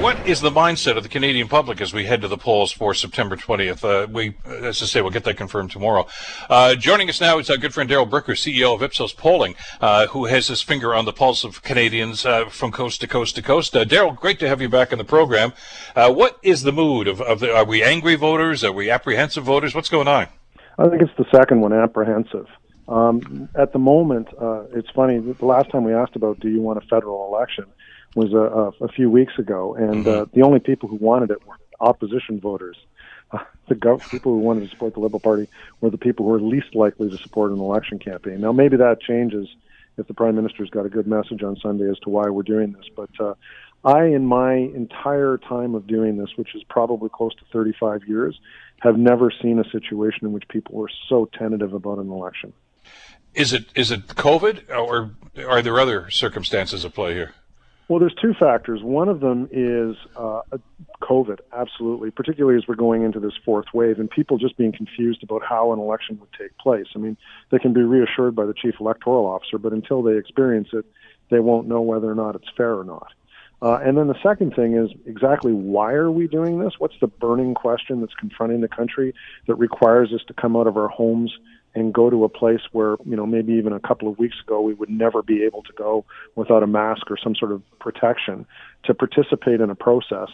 [0.00, 2.94] What is the mindset of the Canadian public as we head to the polls for
[2.94, 3.82] September 20th?
[3.82, 6.06] Uh, we, as I say, we'll get that confirmed tomorrow.
[6.48, 10.06] Uh, joining us now is our good friend Darrell Bricker, CEO of Ipsos Polling, uh,
[10.08, 13.42] who has his finger on the pulse of Canadians uh, from coast to coast to
[13.42, 13.74] coast.
[13.74, 15.52] Uh, Darrell, great to have you back in the program.
[15.94, 18.62] what is the mood of, of the, are we angry voters?
[18.62, 19.74] Are we apprehensive voters?
[19.74, 20.28] What's going on?
[20.78, 22.46] I think it's the second one, apprehensive.
[22.88, 25.18] Um, at the moment, uh, it's funny.
[25.18, 27.64] The last time we asked about do you want a federal election
[28.14, 30.22] was a, a, a few weeks ago, and mm-hmm.
[30.22, 32.76] uh, the only people who wanted it were opposition voters.
[33.32, 35.48] Uh, the gov- people who wanted to support the Liberal Party
[35.80, 38.40] were the people who were least likely to support an election campaign.
[38.40, 39.48] Now, maybe that changes
[39.98, 42.72] if the Prime Minister's got a good message on Sunday as to why we're doing
[42.72, 42.86] this.
[42.94, 43.34] But uh,
[43.86, 48.38] I, in my entire time of doing this, which is probably close to 35 years,
[48.80, 52.52] have never seen a situation in which people were so tentative about an election.
[53.32, 55.12] Is it is it COVID or
[55.46, 57.34] are there other circumstances at play here?
[57.88, 58.82] Well, there's two factors.
[58.82, 60.40] One of them is uh,
[61.02, 65.22] COVID, absolutely, particularly as we're going into this fourth wave and people just being confused
[65.22, 66.86] about how an election would take place.
[66.96, 67.16] I mean,
[67.50, 70.84] they can be reassured by the chief electoral officer, but until they experience it,
[71.30, 73.12] they won't know whether or not it's fair or not.
[73.62, 76.74] Uh, and then the second thing is exactly why are we doing this?
[76.78, 79.14] What's the burning question that's confronting the country
[79.46, 81.32] that requires us to come out of our homes
[81.74, 84.60] and go to a place where, you know, maybe even a couple of weeks ago
[84.60, 88.46] we would never be able to go without a mask or some sort of protection
[88.84, 90.28] to participate in a process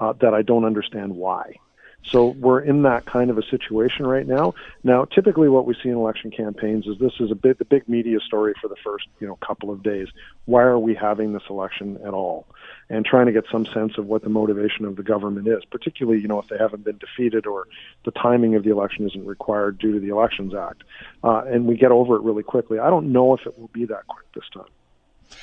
[0.00, 1.56] uh, that I don't understand why.
[2.04, 4.54] So we're in that kind of a situation right now.
[4.82, 7.86] Now, typically, what we see in election campaigns is this is a bit the big
[7.88, 10.08] media story for the first you know couple of days.
[10.46, 12.46] Why are we having this election at all?
[12.88, 16.20] And trying to get some sense of what the motivation of the government is, particularly
[16.20, 17.66] you know if they haven't been defeated or
[18.04, 20.84] the timing of the election isn't required due to the Elections Act,
[21.22, 22.78] uh, and we get over it really quickly.
[22.78, 25.38] I don't know if it will be that quick this time.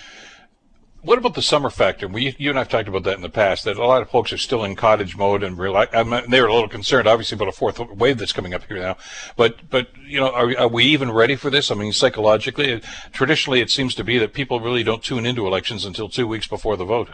[1.05, 2.07] What about the summer factor?
[2.07, 3.63] We, you and I've talked about that in the past.
[3.63, 6.47] That a lot of folks are still in cottage mode and realize, I mean, they're
[6.47, 8.97] a little concerned, obviously, about a fourth wave that's coming up here now.
[9.35, 11.69] But, but you know, are, are we even ready for this?
[11.69, 15.85] I mean, psychologically, traditionally, it seems to be that people really don't tune into elections
[15.85, 17.09] until two weeks before the vote.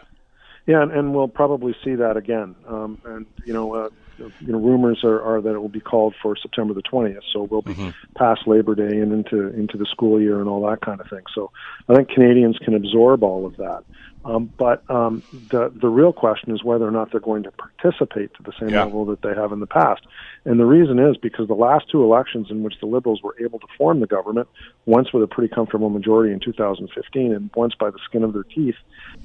[0.67, 2.56] Yeah, and, and we'll probably see that again.
[2.67, 6.15] Um, and you know, uh, you know, rumors are, are that it will be called
[6.21, 7.21] for September the 20th.
[7.34, 7.89] So we'll be mm-hmm.
[8.15, 11.24] past Labor Day and into into the school year and all that kind of thing.
[11.34, 11.52] So
[11.89, 13.84] I think Canadians can absorb all of that.
[14.24, 18.34] Um, but um, the the real question is whether or not they're going to participate
[18.36, 18.84] to the same yeah.
[18.84, 20.02] level that they have in the past.
[20.45, 23.58] And the reason is because the last two elections in which the Liberals were able
[23.60, 24.47] to form the government,
[24.86, 28.43] once with a pretty comfortable majority in 2015 and once by the skin of their
[28.43, 28.76] teeth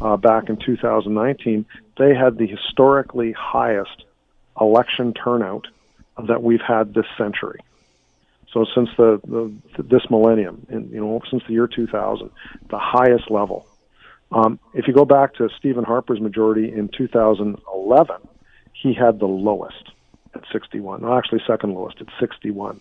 [0.00, 1.66] uh, back in 2019,
[1.98, 4.04] they had the historically highest
[4.60, 5.66] election turnout
[6.28, 7.60] that we've had this century.
[8.52, 12.30] So since the, the this millennium, in, you know, since the year 2000,
[12.70, 13.66] the highest level.
[14.32, 18.16] Um, if you go back to Stephen Harper's majority in 2011,
[18.72, 19.90] he had the lowest
[20.34, 21.02] at 61.
[21.02, 22.80] Well, actually, second lowest at 61.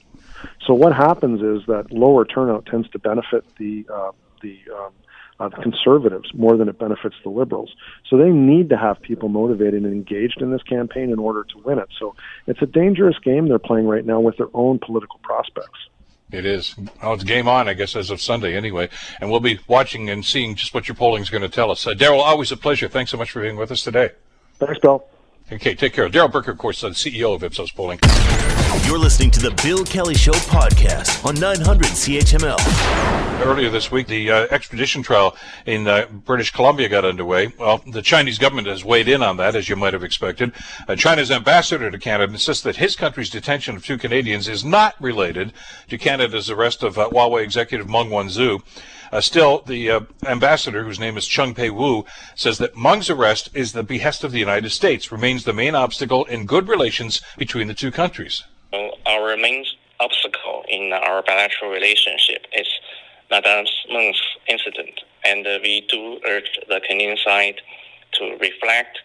[0.66, 4.12] So what happens is that lower turnout tends to benefit the uh,
[4.42, 4.94] the um,
[5.40, 7.74] the conservatives more than it benefits the liberals.
[8.10, 11.58] So they need to have people motivated and engaged in this campaign in order to
[11.64, 11.90] win it.
[12.00, 12.16] So
[12.48, 15.80] it's a dangerous game they're playing right now with their own political prospects.
[16.32, 16.76] It is.
[17.02, 18.90] Well, it's game on, I guess, as of Sunday anyway.
[19.22, 21.86] And we'll be watching and seeing just what your polling is going to tell us.
[21.86, 22.88] Uh, Darrell, always a pleasure.
[22.88, 24.12] Thanks so much for being with us today.
[24.58, 25.06] Thanks, Bill.
[25.52, 26.10] Okay, take care.
[26.10, 28.00] Darrell Bricker, of course, the CEO of Ipsos Polling.
[28.88, 33.46] You're listening to the Bill Kelly Show podcast on 900 CHML.
[33.46, 37.54] Earlier this week, the uh, extradition trial in uh, British Columbia got underway.
[37.60, 40.52] Well, the Chinese government has weighed in on that, as you might have expected.
[40.88, 45.00] Uh, China's ambassador to Canada insists that his country's detention of two Canadians is not
[45.00, 45.54] related
[45.90, 48.64] to Canada's arrest of uh, Huawei executive Meng Wanzhou.
[49.12, 53.74] Uh, still, the uh, ambassador, whose name is Cong Peiwu, says that Meng's arrest is
[53.74, 57.74] the behest of the United States, remains the main obstacle in good relations between the
[57.74, 58.44] two countries.
[59.06, 59.66] Our main
[60.00, 62.68] obstacle in our bilateral relationship is
[63.30, 67.62] Madame Meng's incident, and we do urge the Canadian side
[68.14, 69.00] to reflect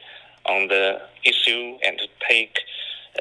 [0.46, 2.58] on the issue and take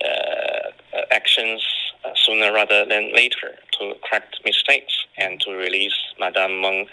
[0.03, 0.69] uh,
[1.11, 1.63] actions
[2.05, 6.87] uh, sooner rather than later to correct mistakes and to release Madame Meng,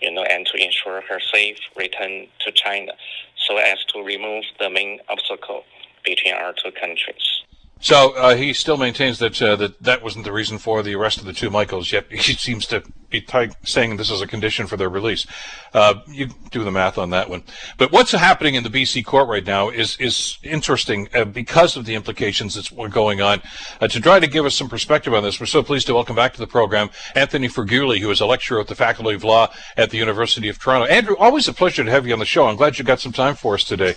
[0.00, 2.92] you know, and to ensure her safe return to China,
[3.36, 5.64] so as to remove the main obstacle
[6.04, 7.42] between our two countries.
[7.80, 11.18] So uh, he still maintains that uh, that that wasn't the reason for the arrest
[11.18, 11.92] of the two Michaels.
[11.92, 13.24] Yet he seems to be
[13.62, 15.26] saying this is a condition for their release.
[15.72, 17.42] Uh, you do the math on that one.
[17.78, 21.84] But what's happening in the BC court right now is is interesting uh, because of
[21.84, 23.42] the implications that's going on.
[23.80, 26.16] Uh, to try to give us some perspective on this, we're so pleased to welcome
[26.16, 29.48] back to the program Anthony Furgiuele, who is a lecturer at the Faculty of Law
[29.76, 30.86] at the University of Toronto.
[30.86, 32.48] Andrew, always a pleasure to have you on the show.
[32.48, 33.94] I'm glad you got some time for us today.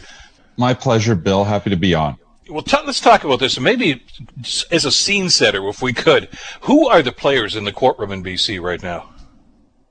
[0.56, 1.46] My pleasure, Bill.
[1.46, 2.18] Happy to be on
[2.50, 3.60] well, t- let's talk about this.
[3.60, 4.04] Maybe
[4.72, 6.30] as a scene setter, if we could,
[6.62, 9.10] who are the players in the courtroom in BC right now?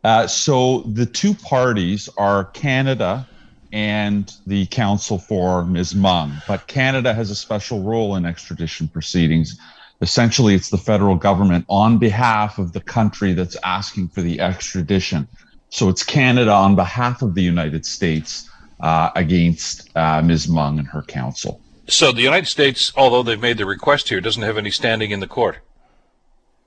[0.03, 3.29] Uh, so the two parties are Canada
[3.73, 5.95] and the counsel for Ms.
[5.95, 9.59] Meng, but Canada has a special role in extradition proceedings.
[10.01, 15.29] Essentially, it's the federal government on behalf of the country that's asking for the extradition.
[15.69, 20.49] So it's Canada on behalf of the United States uh, against uh, Ms.
[20.49, 21.61] Meng and her counsel.
[21.91, 25.19] So the United States, although they've made the request here, doesn't have any standing in
[25.19, 25.59] the court.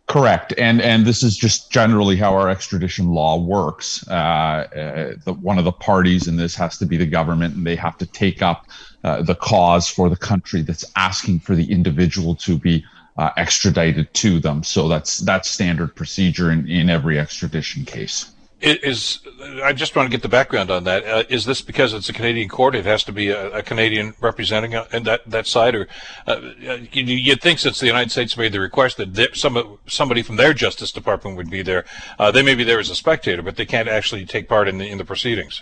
[0.05, 4.05] Correct, and and this is just generally how our extradition law works.
[4.09, 7.65] Uh, uh, the, one of the parties in this has to be the government, and
[7.65, 8.67] they have to take up
[9.05, 12.83] uh, the cause for the country that's asking for the individual to be
[13.17, 14.61] uh, extradited to them.
[14.61, 18.32] So that's that's standard procedure in, in every extradition case
[18.63, 19.19] is
[19.63, 21.05] I just want to get the background on that.
[21.05, 22.75] Uh, is this because it's a Canadian court?
[22.75, 25.87] It has to be a, a Canadian representing uh, that that side, or
[26.25, 26.39] uh,
[26.91, 30.53] you, would think since the United States made the request that some somebody from their
[30.53, 31.85] Justice Department would be there.
[32.17, 34.77] Uh, they may be there as a spectator, but they can't actually take part in
[34.77, 35.61] the in the proceedings.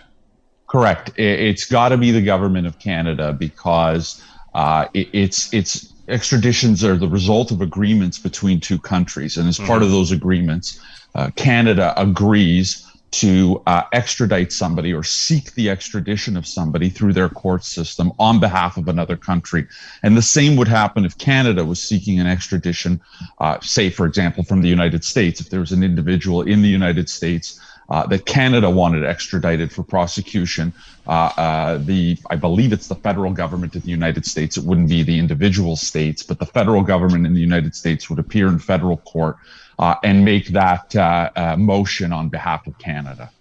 [0.67, 1.11] Correct.
[1.17, 6.97] It's got to be the government of Canada because uh, it, it's it's extraditions are
[6.97, 9.83] the result of agreements between two countries, and as part mm-hmm.
[9.83, 10.79] of those agreements,
[11.15, 17.27] uh, Canada agrees to uh, extradite somebody or seek the extradition of somebody through their
[17.27, 19.67] court system on behalf of another country.
[20.01, 23.01] And the same would happen if Canada was seeking an extradition,
[23.39, 25.41] uh, say, for example, from the United States.
[25.41, 29.83] If there was an individual in the United States uh, that Canada wanted extradited for
[29.83, 30.73] prosecution,
[31.07, 34.57] uh, uh, the I believe it's the federal government of the United States.
[34.57, 38.19] It wouldn't be the individual states, but the federal government in the United States would
[38.19, 39.37] appear in federal court
[39.79, 43.31] uh, and make that uh, motion on behalf of Canada.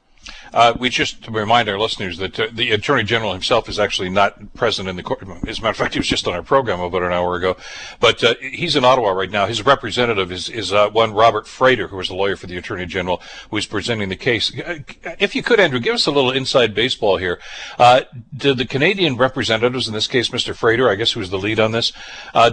[0.53, 4.11] Uh, we just to remind our listeners that uh, the Attorney General himself is actually
[4.11, 5.23] not present in the court.
[5.47, 7.57] As a matter of fact, he was just on our program about an hour ago.
[8.01, 9.47] But uh, he's in Ottawa right now.
[9.47, 12.87] His representative is, is uh, one Robert Frater, who is a lawyer for the Attorney
[12.87, 14.53] General, who is presenting the case.
[14.59, 14.79] Uh,
[15.19, 17.41] if you could, Andrew, give us a little inside baseball here.
[17.79, 18.03] Uh,
[18.37, 20.55] do the Canadian representatives, in this case Mr.
[20.55, 21.93] Frater, I guess who is the lead on this,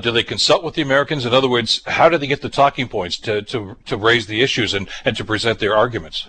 [0.02, 1.26] do they consult with the Americans?
[1.26, 4.42] In other words, how do they get the talking points to, to, to raise the
[4.42, 6.28] issues and, and to present their arguments?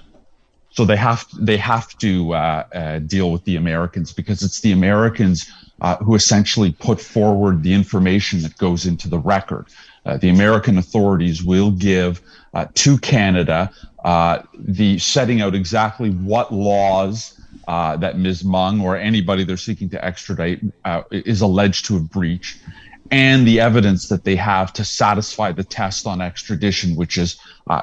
[0.78, 2.38] So they have they have to uh,
[2.72, 7.74] uh, deal with the Americans because it's the Americans uh, who essentially put forward the
[7.74, 9.66] information that goes into the record.
[10.06, 12.22] Uh, the American authorities will give
[12.54, 13.72] uh, to Canada
[14.04, 18.44] uh, the setting out exactly what laws that Ms.
[18.44, 20.60] Meng or anybody they're seeking to extradite
[21.10, 22.56] is alleged to have breached
[23.10, 27.80] and the evidence that they have to satisfy the test on extradition, which is uh,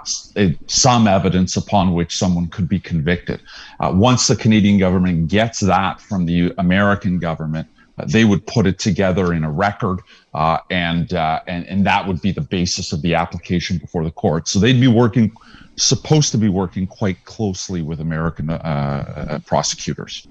[0.68, 3.42] some evidence upon which someone could be convicted.
[3.80, 8.68] Uh, once the Canadian government gets that from the American government, uh, they would put
[8.68, 10.02] it together in a record,
[10.34, 14.12] uh, and, uh, and and that would be the basis of the application before the
[14.12, 14.48] court.
[14.48, 15.32] So they'd be working,
[15.78, 20.28] supposed to be working quite closely with American uh, prosecutors.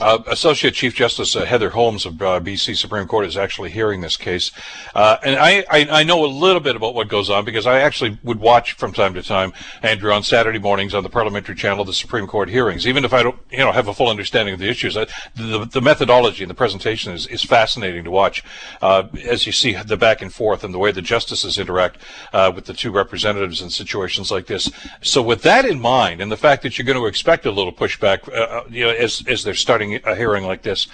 [0.00, 4.00] Uh, Associate Chief Justice uh, Heather Holmes of uh, BC Supreme Court is actually hearing
[4.00, 4.52] this case,
[4.94, 7.80] uh, and I, I, I know a little bit about what goes on because I
[7.80, 11.84] actually would watch from time to time Andrew on Saturday mornings on the Parliamentary Channel
[11.84, 14.60] the Supreme Court hearings, even if I don't you know have a full understanding of
[14.60, 14.96] the issues.
[14.96, 18.44] I, the, the methodology and the presentation is, is fascinating to watch
[18.80, 21.98] uh, as you see the back and forth and the way the justices interact
[22.32, 24.70] uh, with the two representatives in situations like this.
[25.02, 27.72] So with that in mind, and the fact that you're going to expect a little
[27.72, 28.28] pushback,
[28.70, 30.86] you know, as as they're starting a hearing like this.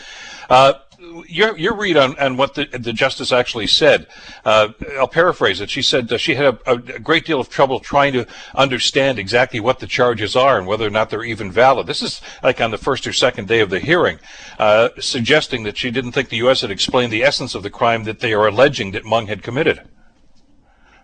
[0.48, 0.74] Uh,
[1.28, 4.06] your your read on, on what the, the justice actually said.
[4.44, 5.70] Uh, I'll paraphrase it.
[5.70, 9.60] She said uh, she had a, a, great deal of trouble trying to understand exactly
[9.60, 11.86] what the charges are and whether or not they're even valid.
[11.86, 14.18] This is like on the first or second day of the hearing,
[14.58, 16.62] uh, suggesting that she didn't think the U.S.
[16.62, 19.88] had explained the essence of the crime that they are alleging that Meng had committed.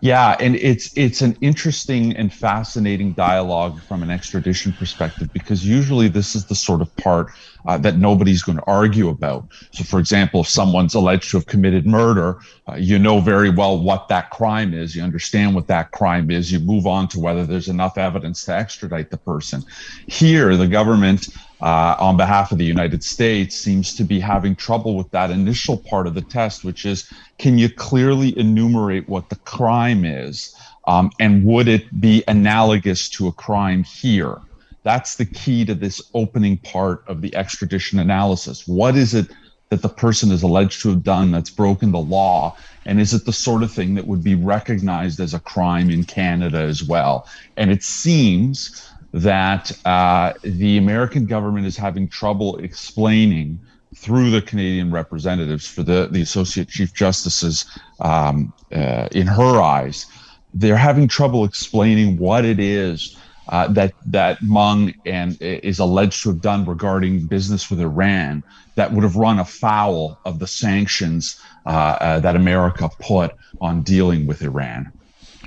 [0.03, 6.09] Yeah, and it's it's an interesting and fascinating dialogue from an extradition perspective because usually
[6.09, 7.33] this is the sort of part
[7.67, 9.47] uh, that nobody's going to argue about.
[9.73, 13.81] So, for example, if someone's alleged to have committed murder, uh, you know very well
[13.81, 14.95] what that crime is.
[14.95, 16.53] You understand what that crime is.
[16.53, 19.63] You move on to whether there's enough evidence to extradite the person.
[20.07, 21.29] Here, the government
[21.61, 25.77] uh, on behalf of the United States seems to be having trouble with that initial
[25.77, 30.55] part of the test, which is can you clearly enumerate what the crime is?
[30.87, 34.41] Um, and would it be analogous to a crime here?
[34.83, 38.67] That's the key to this opening part of the extradition analysis.
[38.67, 39.29] What is it
[39.69, 42.57] that the person is alleged to have done that's broken the law?
[42.87, 46.05] And is it the sort of thing that would be recognized as a crime in
[46.05, 47.29] Canada as well?
[47.57, 53.61] And it seems that uh, the American government is having trouble explaining
[53.95, 57.67] through the Canadian representatives for the, the Associate Chief Justices,
[58.01, 60.07] um, uh, in her eyes,
[60.55, 63.17] they're having trouble explaining what it is
[63.51, 68.43] uh, that that Meng and is alleged to have done regarding business with Iran
[68.77, 74.27] that would have run afoul of the sanctions uh, uh that America put on dealing
[74.27, 74.93] with Iran.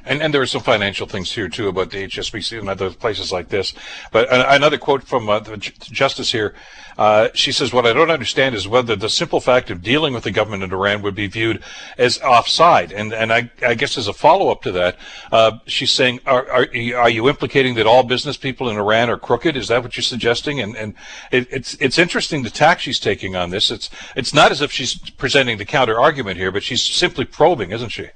[0.05, 3.31] And, and there are some financial things here too about the HSBC and other places
[3.31, 3.73] like this.
[4.11, 6.53] But another quote from uh, the justice here.
[6.97, 10.23] Uh, she says, "What I don't understand is whether the simple fact of dealing with
[10.23, 11.63] the government in Iran would be viewed
[11.97, 14.97] as offside." And and I, I guess as a follow up to that,
[15.31, 19.17] uh, she's saying, are, are, are you implicating that all business people in Iran are
[19.17, 19.57] crooked?
[19.57, 20.93] Is that what you're suggesting?" And and
[21.31, 23.71] it, it's it's interesting the tack she's taking on this.
[23.71, 27.71] It's it's not as if she's presenting the counter argument here, but she's simply probing,
[27.71, 28.09] isn't she?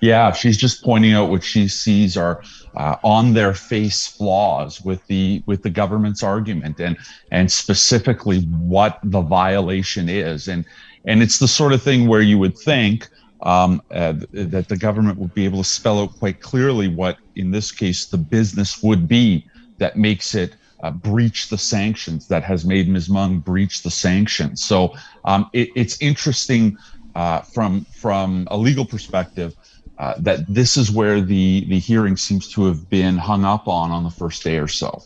[0.00, 2.42] Yeah, she's just pointing out what she sees are
[2.76, 6.96] uh, on their face flaws with the with the government's argument and
[7.30, 10.66] and specifically what the violation is and
[11.06, 13.08] and it's the sort of thing where you would think
[13.42, 17.50] um, uh, that the government would be able to spell out quite clearly what in
[17.50, 19.46] this case the business would be
[19.78, 23.08] that makes it uh, breach the sanctions that has made Ms.
[23.08, 24.62] Meng breach the sanctions.
[24.62, 26.76] So um, it, it's interesting
[27.14, 29.56] uh, from from a legal perspective
[29.98, 33.90] uh, that this is where the the hearing seems to have been hung up on
[33.90, 35.02] on the first day or so.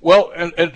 [0.00, 0.72] Well, and, and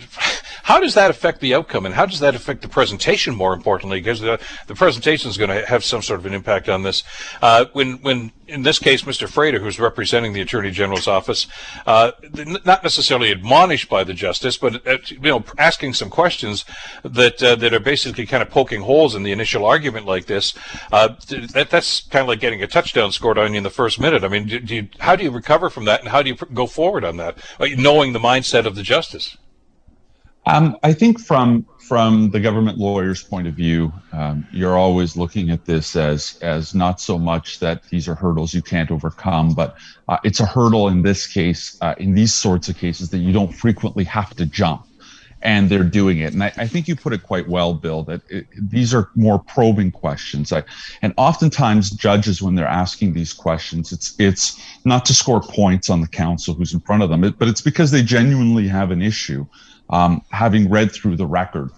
[0.65, 3.35] how does that affect the outcome, and how does that affect the presentation?
[3.35, 6.71] More importantly, because the the presentation is going to have some sort of an impact
[6.71, 7.05] on this.
[7.43, 9.29] Uh, when when in this case, Mr.
[9.29, 11.47] Frater, who's representing the Attorney General's office,
[11.87, 12.13] uh,
[12.65, 16.65] not necessarily admonished by the justice, but uh, you know, asking some questions
[17.03, 20.55] that uh, that are basically kind of poking holes in the initial argument like this.
[20.91, 21.09] Uh,
[21.53, 24.25] that, that's kind of like getting a touchdown scored on you in the first minute.
[24.25, 26.37] I mean, do, do you, how do you recover from that, and how do you
[26.37, 27.37] go forward on that,
[27.77, 29.37] knowing the mindset of the justice?
[30.47, 35.51] Um, I think from from the government lawyer's point of view, um, you're always looking
[35.51, 39.77] at this as as not so much that these are hurdles you can't overcome, but
[40.09, 43.33] uh, it's a hurdle in this case, uh, in these sorts of cases, that you
[43.33, 44.87] don't frequently have to jump
[45.45, 46.33] and they're doing it.
[46.33, 49.39] And I, I, think you put it quite well, Bill, that it, these are more
[49.39, 50.53] probing questions.
[50.53, 50.65] I,
[51.03, 56.01] and oftentimes judges, when they're asking these questions, it's it's not to score points on
[56.01, 59.47] the counsel who's in front of them, but it's because they genuinely have an issue,
[59.91, 61.71] um, having read through the record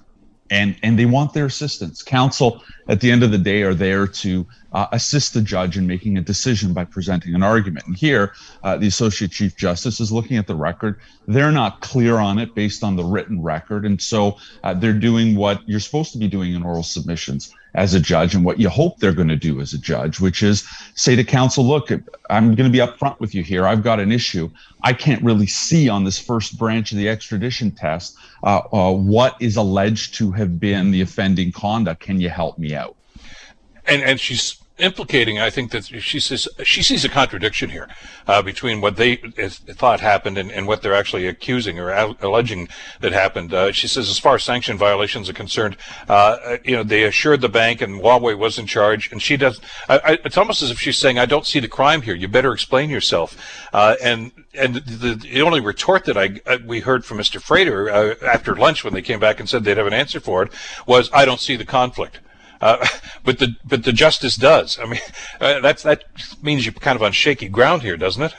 [0.50, 2.02] and and they want their assistance.
[2.02, 5.86] Counsel, at the end of the day, are there to uh, assist the judge in
[5.86, 7.86] making a decision by presenting an argument.
[7.86, 11.00] And here, uh, the Associate Chief Justice is looking at the record.
[11.26, 15.36] They're not clear on it based on the written record, and so uh, they're doing
[15.36, 18.68] what you're supposed to be doing in oral submissions as a judge, and what you
[18.68, 21.90] hope they're going to do as a judge, which is say to counsel, "Look,
[22.30, 23.66] I'm going to be upfront with you here.
[23.66, 24.50] I've got an issue.
[24.82, 29.36] I can't really see on this first branch of the extradition test." Uh, uh, what
[29.40, 32.00] is alleged to have been the offending conduct.
[32.00, 32.96] Can you help me out?
[33.86, 37.88] And and she's implicating, I think that she says she sees a contradiction here
[38.26, 42.68] uh, between what they thought happened and, and, what they're actually accusing or alleging
[43.00, 43.54] that happened.
[43.54, 45.76] Uh, she says, as far as sanction violations are concerned,
[46.08, 49.60] uh, you know, they assured the bank and Huawei was in charge, and she does.
[49.88, 52.14] I, I, it's almost as if she's saying, "I don't see the crime here.
[52.14, 53.36] You better explain yourself."
[53.72, 57.40] Uh, and and the, the, only retort that I uh, we heard from Mr.
[57.40, 60.42] Frater uh, after lunch when they came back and said they'd have an answer for
[60.42, 60.52] it
[60.86, 62.20] was, "I don't see the conflict."
[62.60, 62.86] Uh,
[63.24, 64.78] but the but the justice does.
[64.78, 65.00] I mean,
[65.40, 66.04] uh, that's that
[66.42, 68.34] means you're kind of on shaky ground here, doesn't it?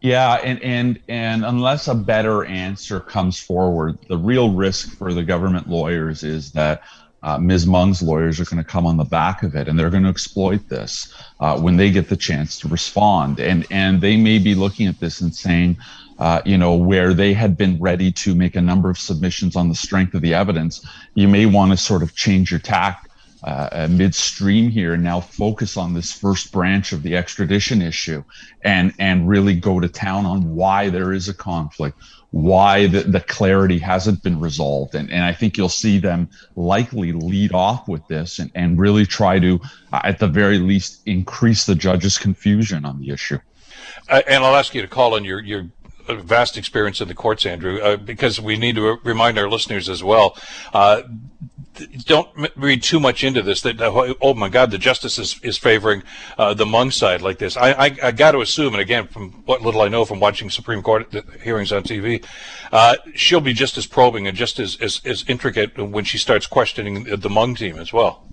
[0.00, 5.22] Yeah, and and and unless a better answer comes forward, the real risk for the
[5.22, 6.82] government lawyers is that
[7.22, 7.66] uh, Ms.
[7.66, 10.08] Meng's lawyers are going to come on the back of it, and they're going to
[10.08, 13.40] exploit this uh, when they get the chance to respond.
[13.40, 15.76] And and they may be looking at this and saying,
[16.18, 19.68] uh, you know, where they had been ready to make a number of submissions on
[19.68, 20.84] the strength of the evidence,
[21.14, 23.09] you may want to sort of change your tack
[23.42, 28.22] uh, midstream here and now focus on this first branch of the extradition issue
[28.62, 31.98] and and really go to town on why there is a conflict
[32.32, 34.94] why the, the clarity hasn't been resolved.
[34.94, 39.06] And, and i think you'll see them likely lead off with this and, and really
[39.06, 39.60] try to
[39.92, 43.38] uh, at the very least increase the judge's confusion on the issue.
[44.08, 45.70] Uh, and i'll ask you to call in your your
[46.16, 50.02] vast experience in the courts, Andrew, uh, because we need to remind our listeners as
[50.02, 50.36] well.
[50.72, 51.02] Uh,
[52.04, 53.62] don't read too much into this.
[53.62, 56.02] That oh my God, the justice is, is favoring
[56.36, 57.56] uh, the Meng side like this.
[57.56, 60.50] I, I, I got to assume, and again, from what little I know from watching
[60.50, 62.24] Supreme Court hearings on TV,
[62.72, 66.46] uh, she'll be just as probing and just as, as, as intricate when she starts
[66.46, 68.26] questioning the Meng team as well.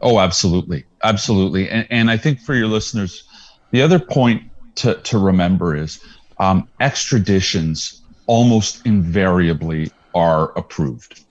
[0.00, 1.68] Oh, absolutely, absolutely.
[1.68, 3.24] And, and I think for your listeners,
[3.70, 6.02] the other point to, to remember is
[6.40, 11.22] um, extraditions almost invariably are approved.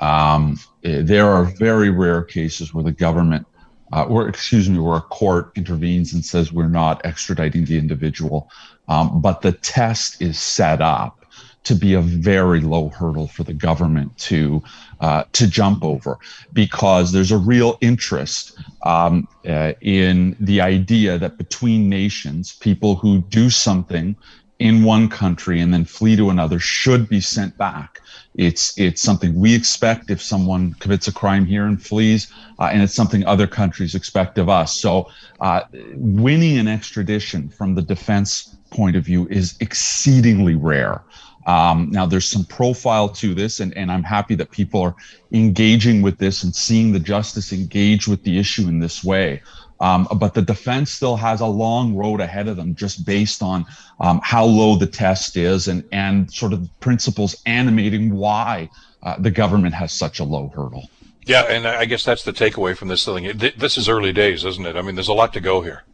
[0.00, 3.46] Um, eh, there are very rare cases where the government,
[3.92, 8.50] uh, or excuse me, where a court intervenes and says we're not extraditing the individual,
[8.88, 11.18] um, but the test is set up
[11.64, 14.62] to be a very low hurdle for the government to
[15.00, 16.18] uh, to jump over
[16.52, 23.20] because there's a real interest um, uh, in the idea that between nations, people who
[23.28, 24.16] do something
[24.58, 28.00] in one country and then flee to another should be sent back.
[28.34, 32.82] It's it's something we expect if someone commits a crime here and flees, uh, and
[32.82, 34.76] it's something other countries expect of us.
[34.76, 35.62] So, uh,
[35.94, 41.02] winning an extradition from the defense point of view is exceedingly rare.
[41.46, 44.94] Um, now, there's some profile to this, and, and I'm happy that people are
[45.32, 49.40] engaging with this and seeing the justice engage with the issue in this way.
[49.80, 53.64] Um, but the defense still has a long road ahead of them just based on
[54.00, 58.70] um, how low the test is and, and sort of principles animating why
[59.02, 60.90] uh, the government has such a low hurdle.
[61.26, 63.36] Yeah, and I guess that's the takeaway from this thing.
[63.36, 64.76] This is early days, isn't it?
[64.76, 65.84] I mean, there's a lot to go here.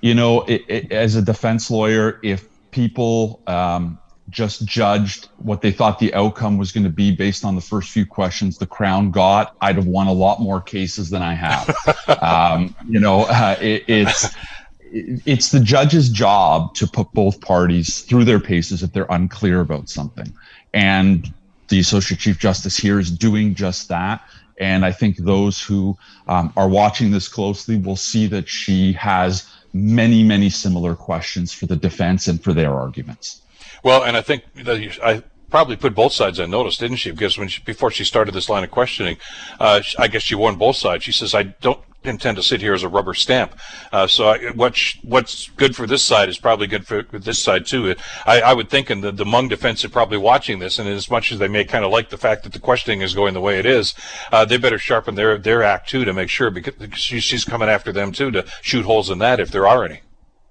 [0.00, 3.98] You know, it, it, as a defense lawyer, if people um,
[4.30, 7.90] just judged what they thought the outcome was going to be based on the first
[7.90, 11.74] few questions the crown got, I'd have won a lot more cases than I have.
[12.22, 14.34] um, you know, uh, it, it's
[14.94, 19.88] it's the judge's job to put both parties through their paces if they're unclear about
[19.88, 20.32] something,
[20.74, 21.32] and
[21.68, 24.22] the associate chief justice here is doing just that.
[24.58, 25.96] And I think those who
[26.28, 31.66] um, are watching this closely will see that she has many, many similar questions for
[31.66, 33.40] the defense and for their arguments.
[33.82, 34.44] Well, and I think
[35.02, 37.10] I probably put both sides on notice, didn't she?
[37.10, 39.18] Because when she, before she started this line of questioning,
[39.60, 41.04] uh, I guess she won both sides.
[41.04, 43.54] She says, "I don't intend to sit here as a rubber stamp.
[43.92, 47.66] Uh, so I, what's what's good for this side is probably good for this side
[47.66, 47.94] too.
[48.26, 51.10] I, I would think, and the, the Meng defense are probably watching this, and as
[51.10, 53.40] much as they may kind of like the fact that the questioning is going the
[53.40, 53.94] way it is,
[54.32, 57.68] uh, they better sharpen their their act too to make sure because she, she's coming
[57.68, 60.00] after them too to shoot holes in that if there are any.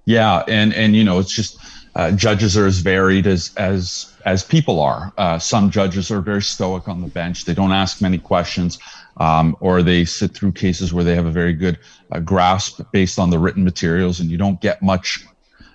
[0.05, 1.57] Yeah, and and you know it's just
[1.95, 5.11] uh, judges are as varied as as as people are.
[5.17, 8.79] Uh, some judges are very stoic on the bench; they don't ask many questions
[9.17, 11.77] um, or they sit through cases where they have a very good
[12.11, 15.25] uh, grasp based on the written materials and you don't get much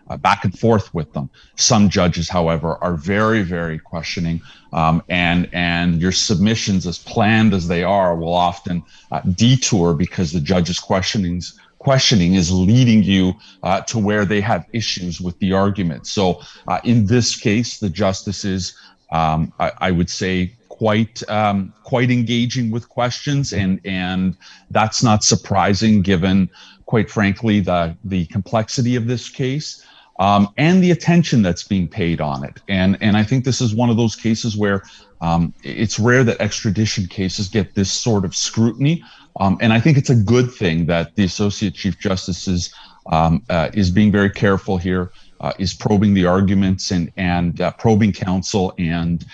[0.08, 1.28] uh, back and forth with them.
[1.56, 4.40] Some judges, however, are very, very questioning,
[4.72, 10.32] um, and and your submissions, as planned as they are, will often uh, detour because
[10.32, 15.52] the judge's questionings questioning is leading you uh, to where they have issues with the
[15.52, 16.06] argument.
[16.06, 18.76] So uh, in this case, the justices,
[19.12, 24.36] um, I, I, would say, quite um, quite engaging with questions, and and
[24.70, 26.50] that's not surprising given,
[26.86, 29.82] quite frankly, the the complexity of this case.
[30.18, 32.62] Um, and the attention that's being paid on it.
[32.68, 34.82] And and I think this is one of those cases where
[35.20, 39.04] um, it's rare that extradition cases get this sort of scrutiny.
[39.38, 42.72] Um, and I think it's a good thing that the Associate Chief Justice is
[43.12, 47.70] um, uh, is being very careful here, uh, is probing the arguments and and uh,
[47.72, 49.24] probing counsel and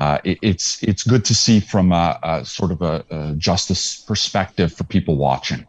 [0.00, 4.00] uh, it, it's it's good to see from a, a sort of a, a, justice
[4.00, 5.66] perspective for people watching.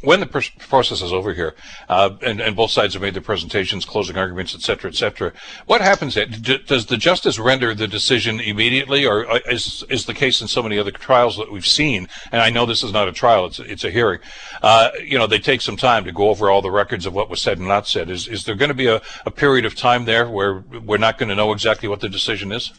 [0.00, 1.56] When the process is over here,
[1.88, 5.32] uh, and, and both sides have made their presentations, closing arguments, et cetera, et cetera,
[5.66, 6.14] what happens?
[6.14, 10.62] Does the justice render the decision immediately, or uh, is is the case in so
[10.62, 12.06] many other trials that we've seen?
[12.30, 14.20] And I know this is not a trial; it's it's a hearing.
[14.62, 17.28] Uh, you know, they take some time to go over all the records of what
[17.28, 18.08] was said and not said.
[18.08, 21.18] Is is there going to be a, a period of time there where we're not
[21.18, 22.72] going to know exactly what the decision is?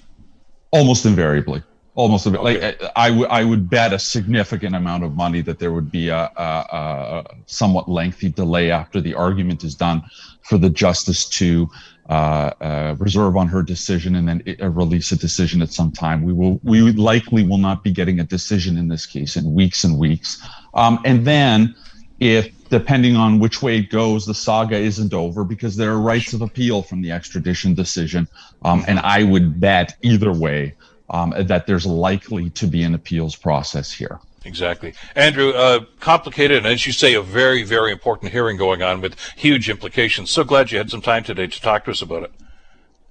[0.72, 1.64] Almost invariably.
[1.96, 2.40] Almost a okay.
[2.40, 6.10] like I, w- I would bet a significant amount of money that there would be
[6.10, 10.04] a, a, a somewhat lengthy delay after the argument is done
[10.44, 11.70] for the justice to
[12.10, 16.24] uh, uh, reserve on her decision and then uh, release a decision at some time.
[16.24, 19.84] We will, we likely will not be getting a decision in this case in weeks
[19.84, 20.42] and weeks.
[20.74, 21.76] Um, and then,
[22.20, 26.34] if depending on which way it goes, the saga isn't over because there are rights
[26.34, 28.28] of appeal from the extradition decision.
[28.64, 30.74] Um, and I would bet either way
[31.10, 34.20] um, that there's likely to be an appeals process here.
[34.46, 34.94] Exactly.
[35.16, 39.20] Andrew, uh, complicated and, as you say, a very, very important hearing going on with
[39.36, 40.30] huge implications.
[40.30, 42.32] So glad you had some time today to talk to us about it.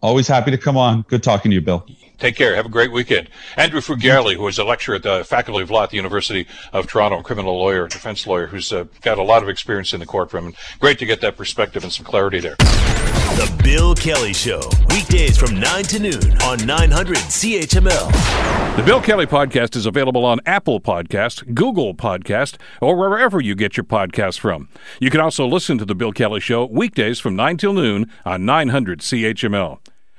[0.00, 1.02] Always happy to come on.
[1.02, 1.86] Good talking to you, Bill.
[2.18, 2.56] Take care.
[2.56, 3.28] Have a great weekend.
[3.56, 6.88] Andrew Furgiuele, who is a lecturer at the Faculty of Law at the University of
[6.88, 10.06] Toronto, a criminal lawyer, defense lawyer, who's uh, got a lot of experience in the
[10.06, 10.46] courtroom.
[10.46, 12.56] And great to get that perspective and some clarity there.
[12.58, 14.60] The Bill Kelly Show,
[14.90, 18.76] weekdays from 9 to noon on 900 CHML.
[18.76, 23.76] The Bill Kelly Podcast is available on Apple Podcast, Google Podcast, or wherever you get
[23.76, 24.68] your podcasts from.
[24.98, 28.44] You can also listen to The Bill Kelly Show weekdays from 9 till noon on
[28.44, 29.78] 900 CHML.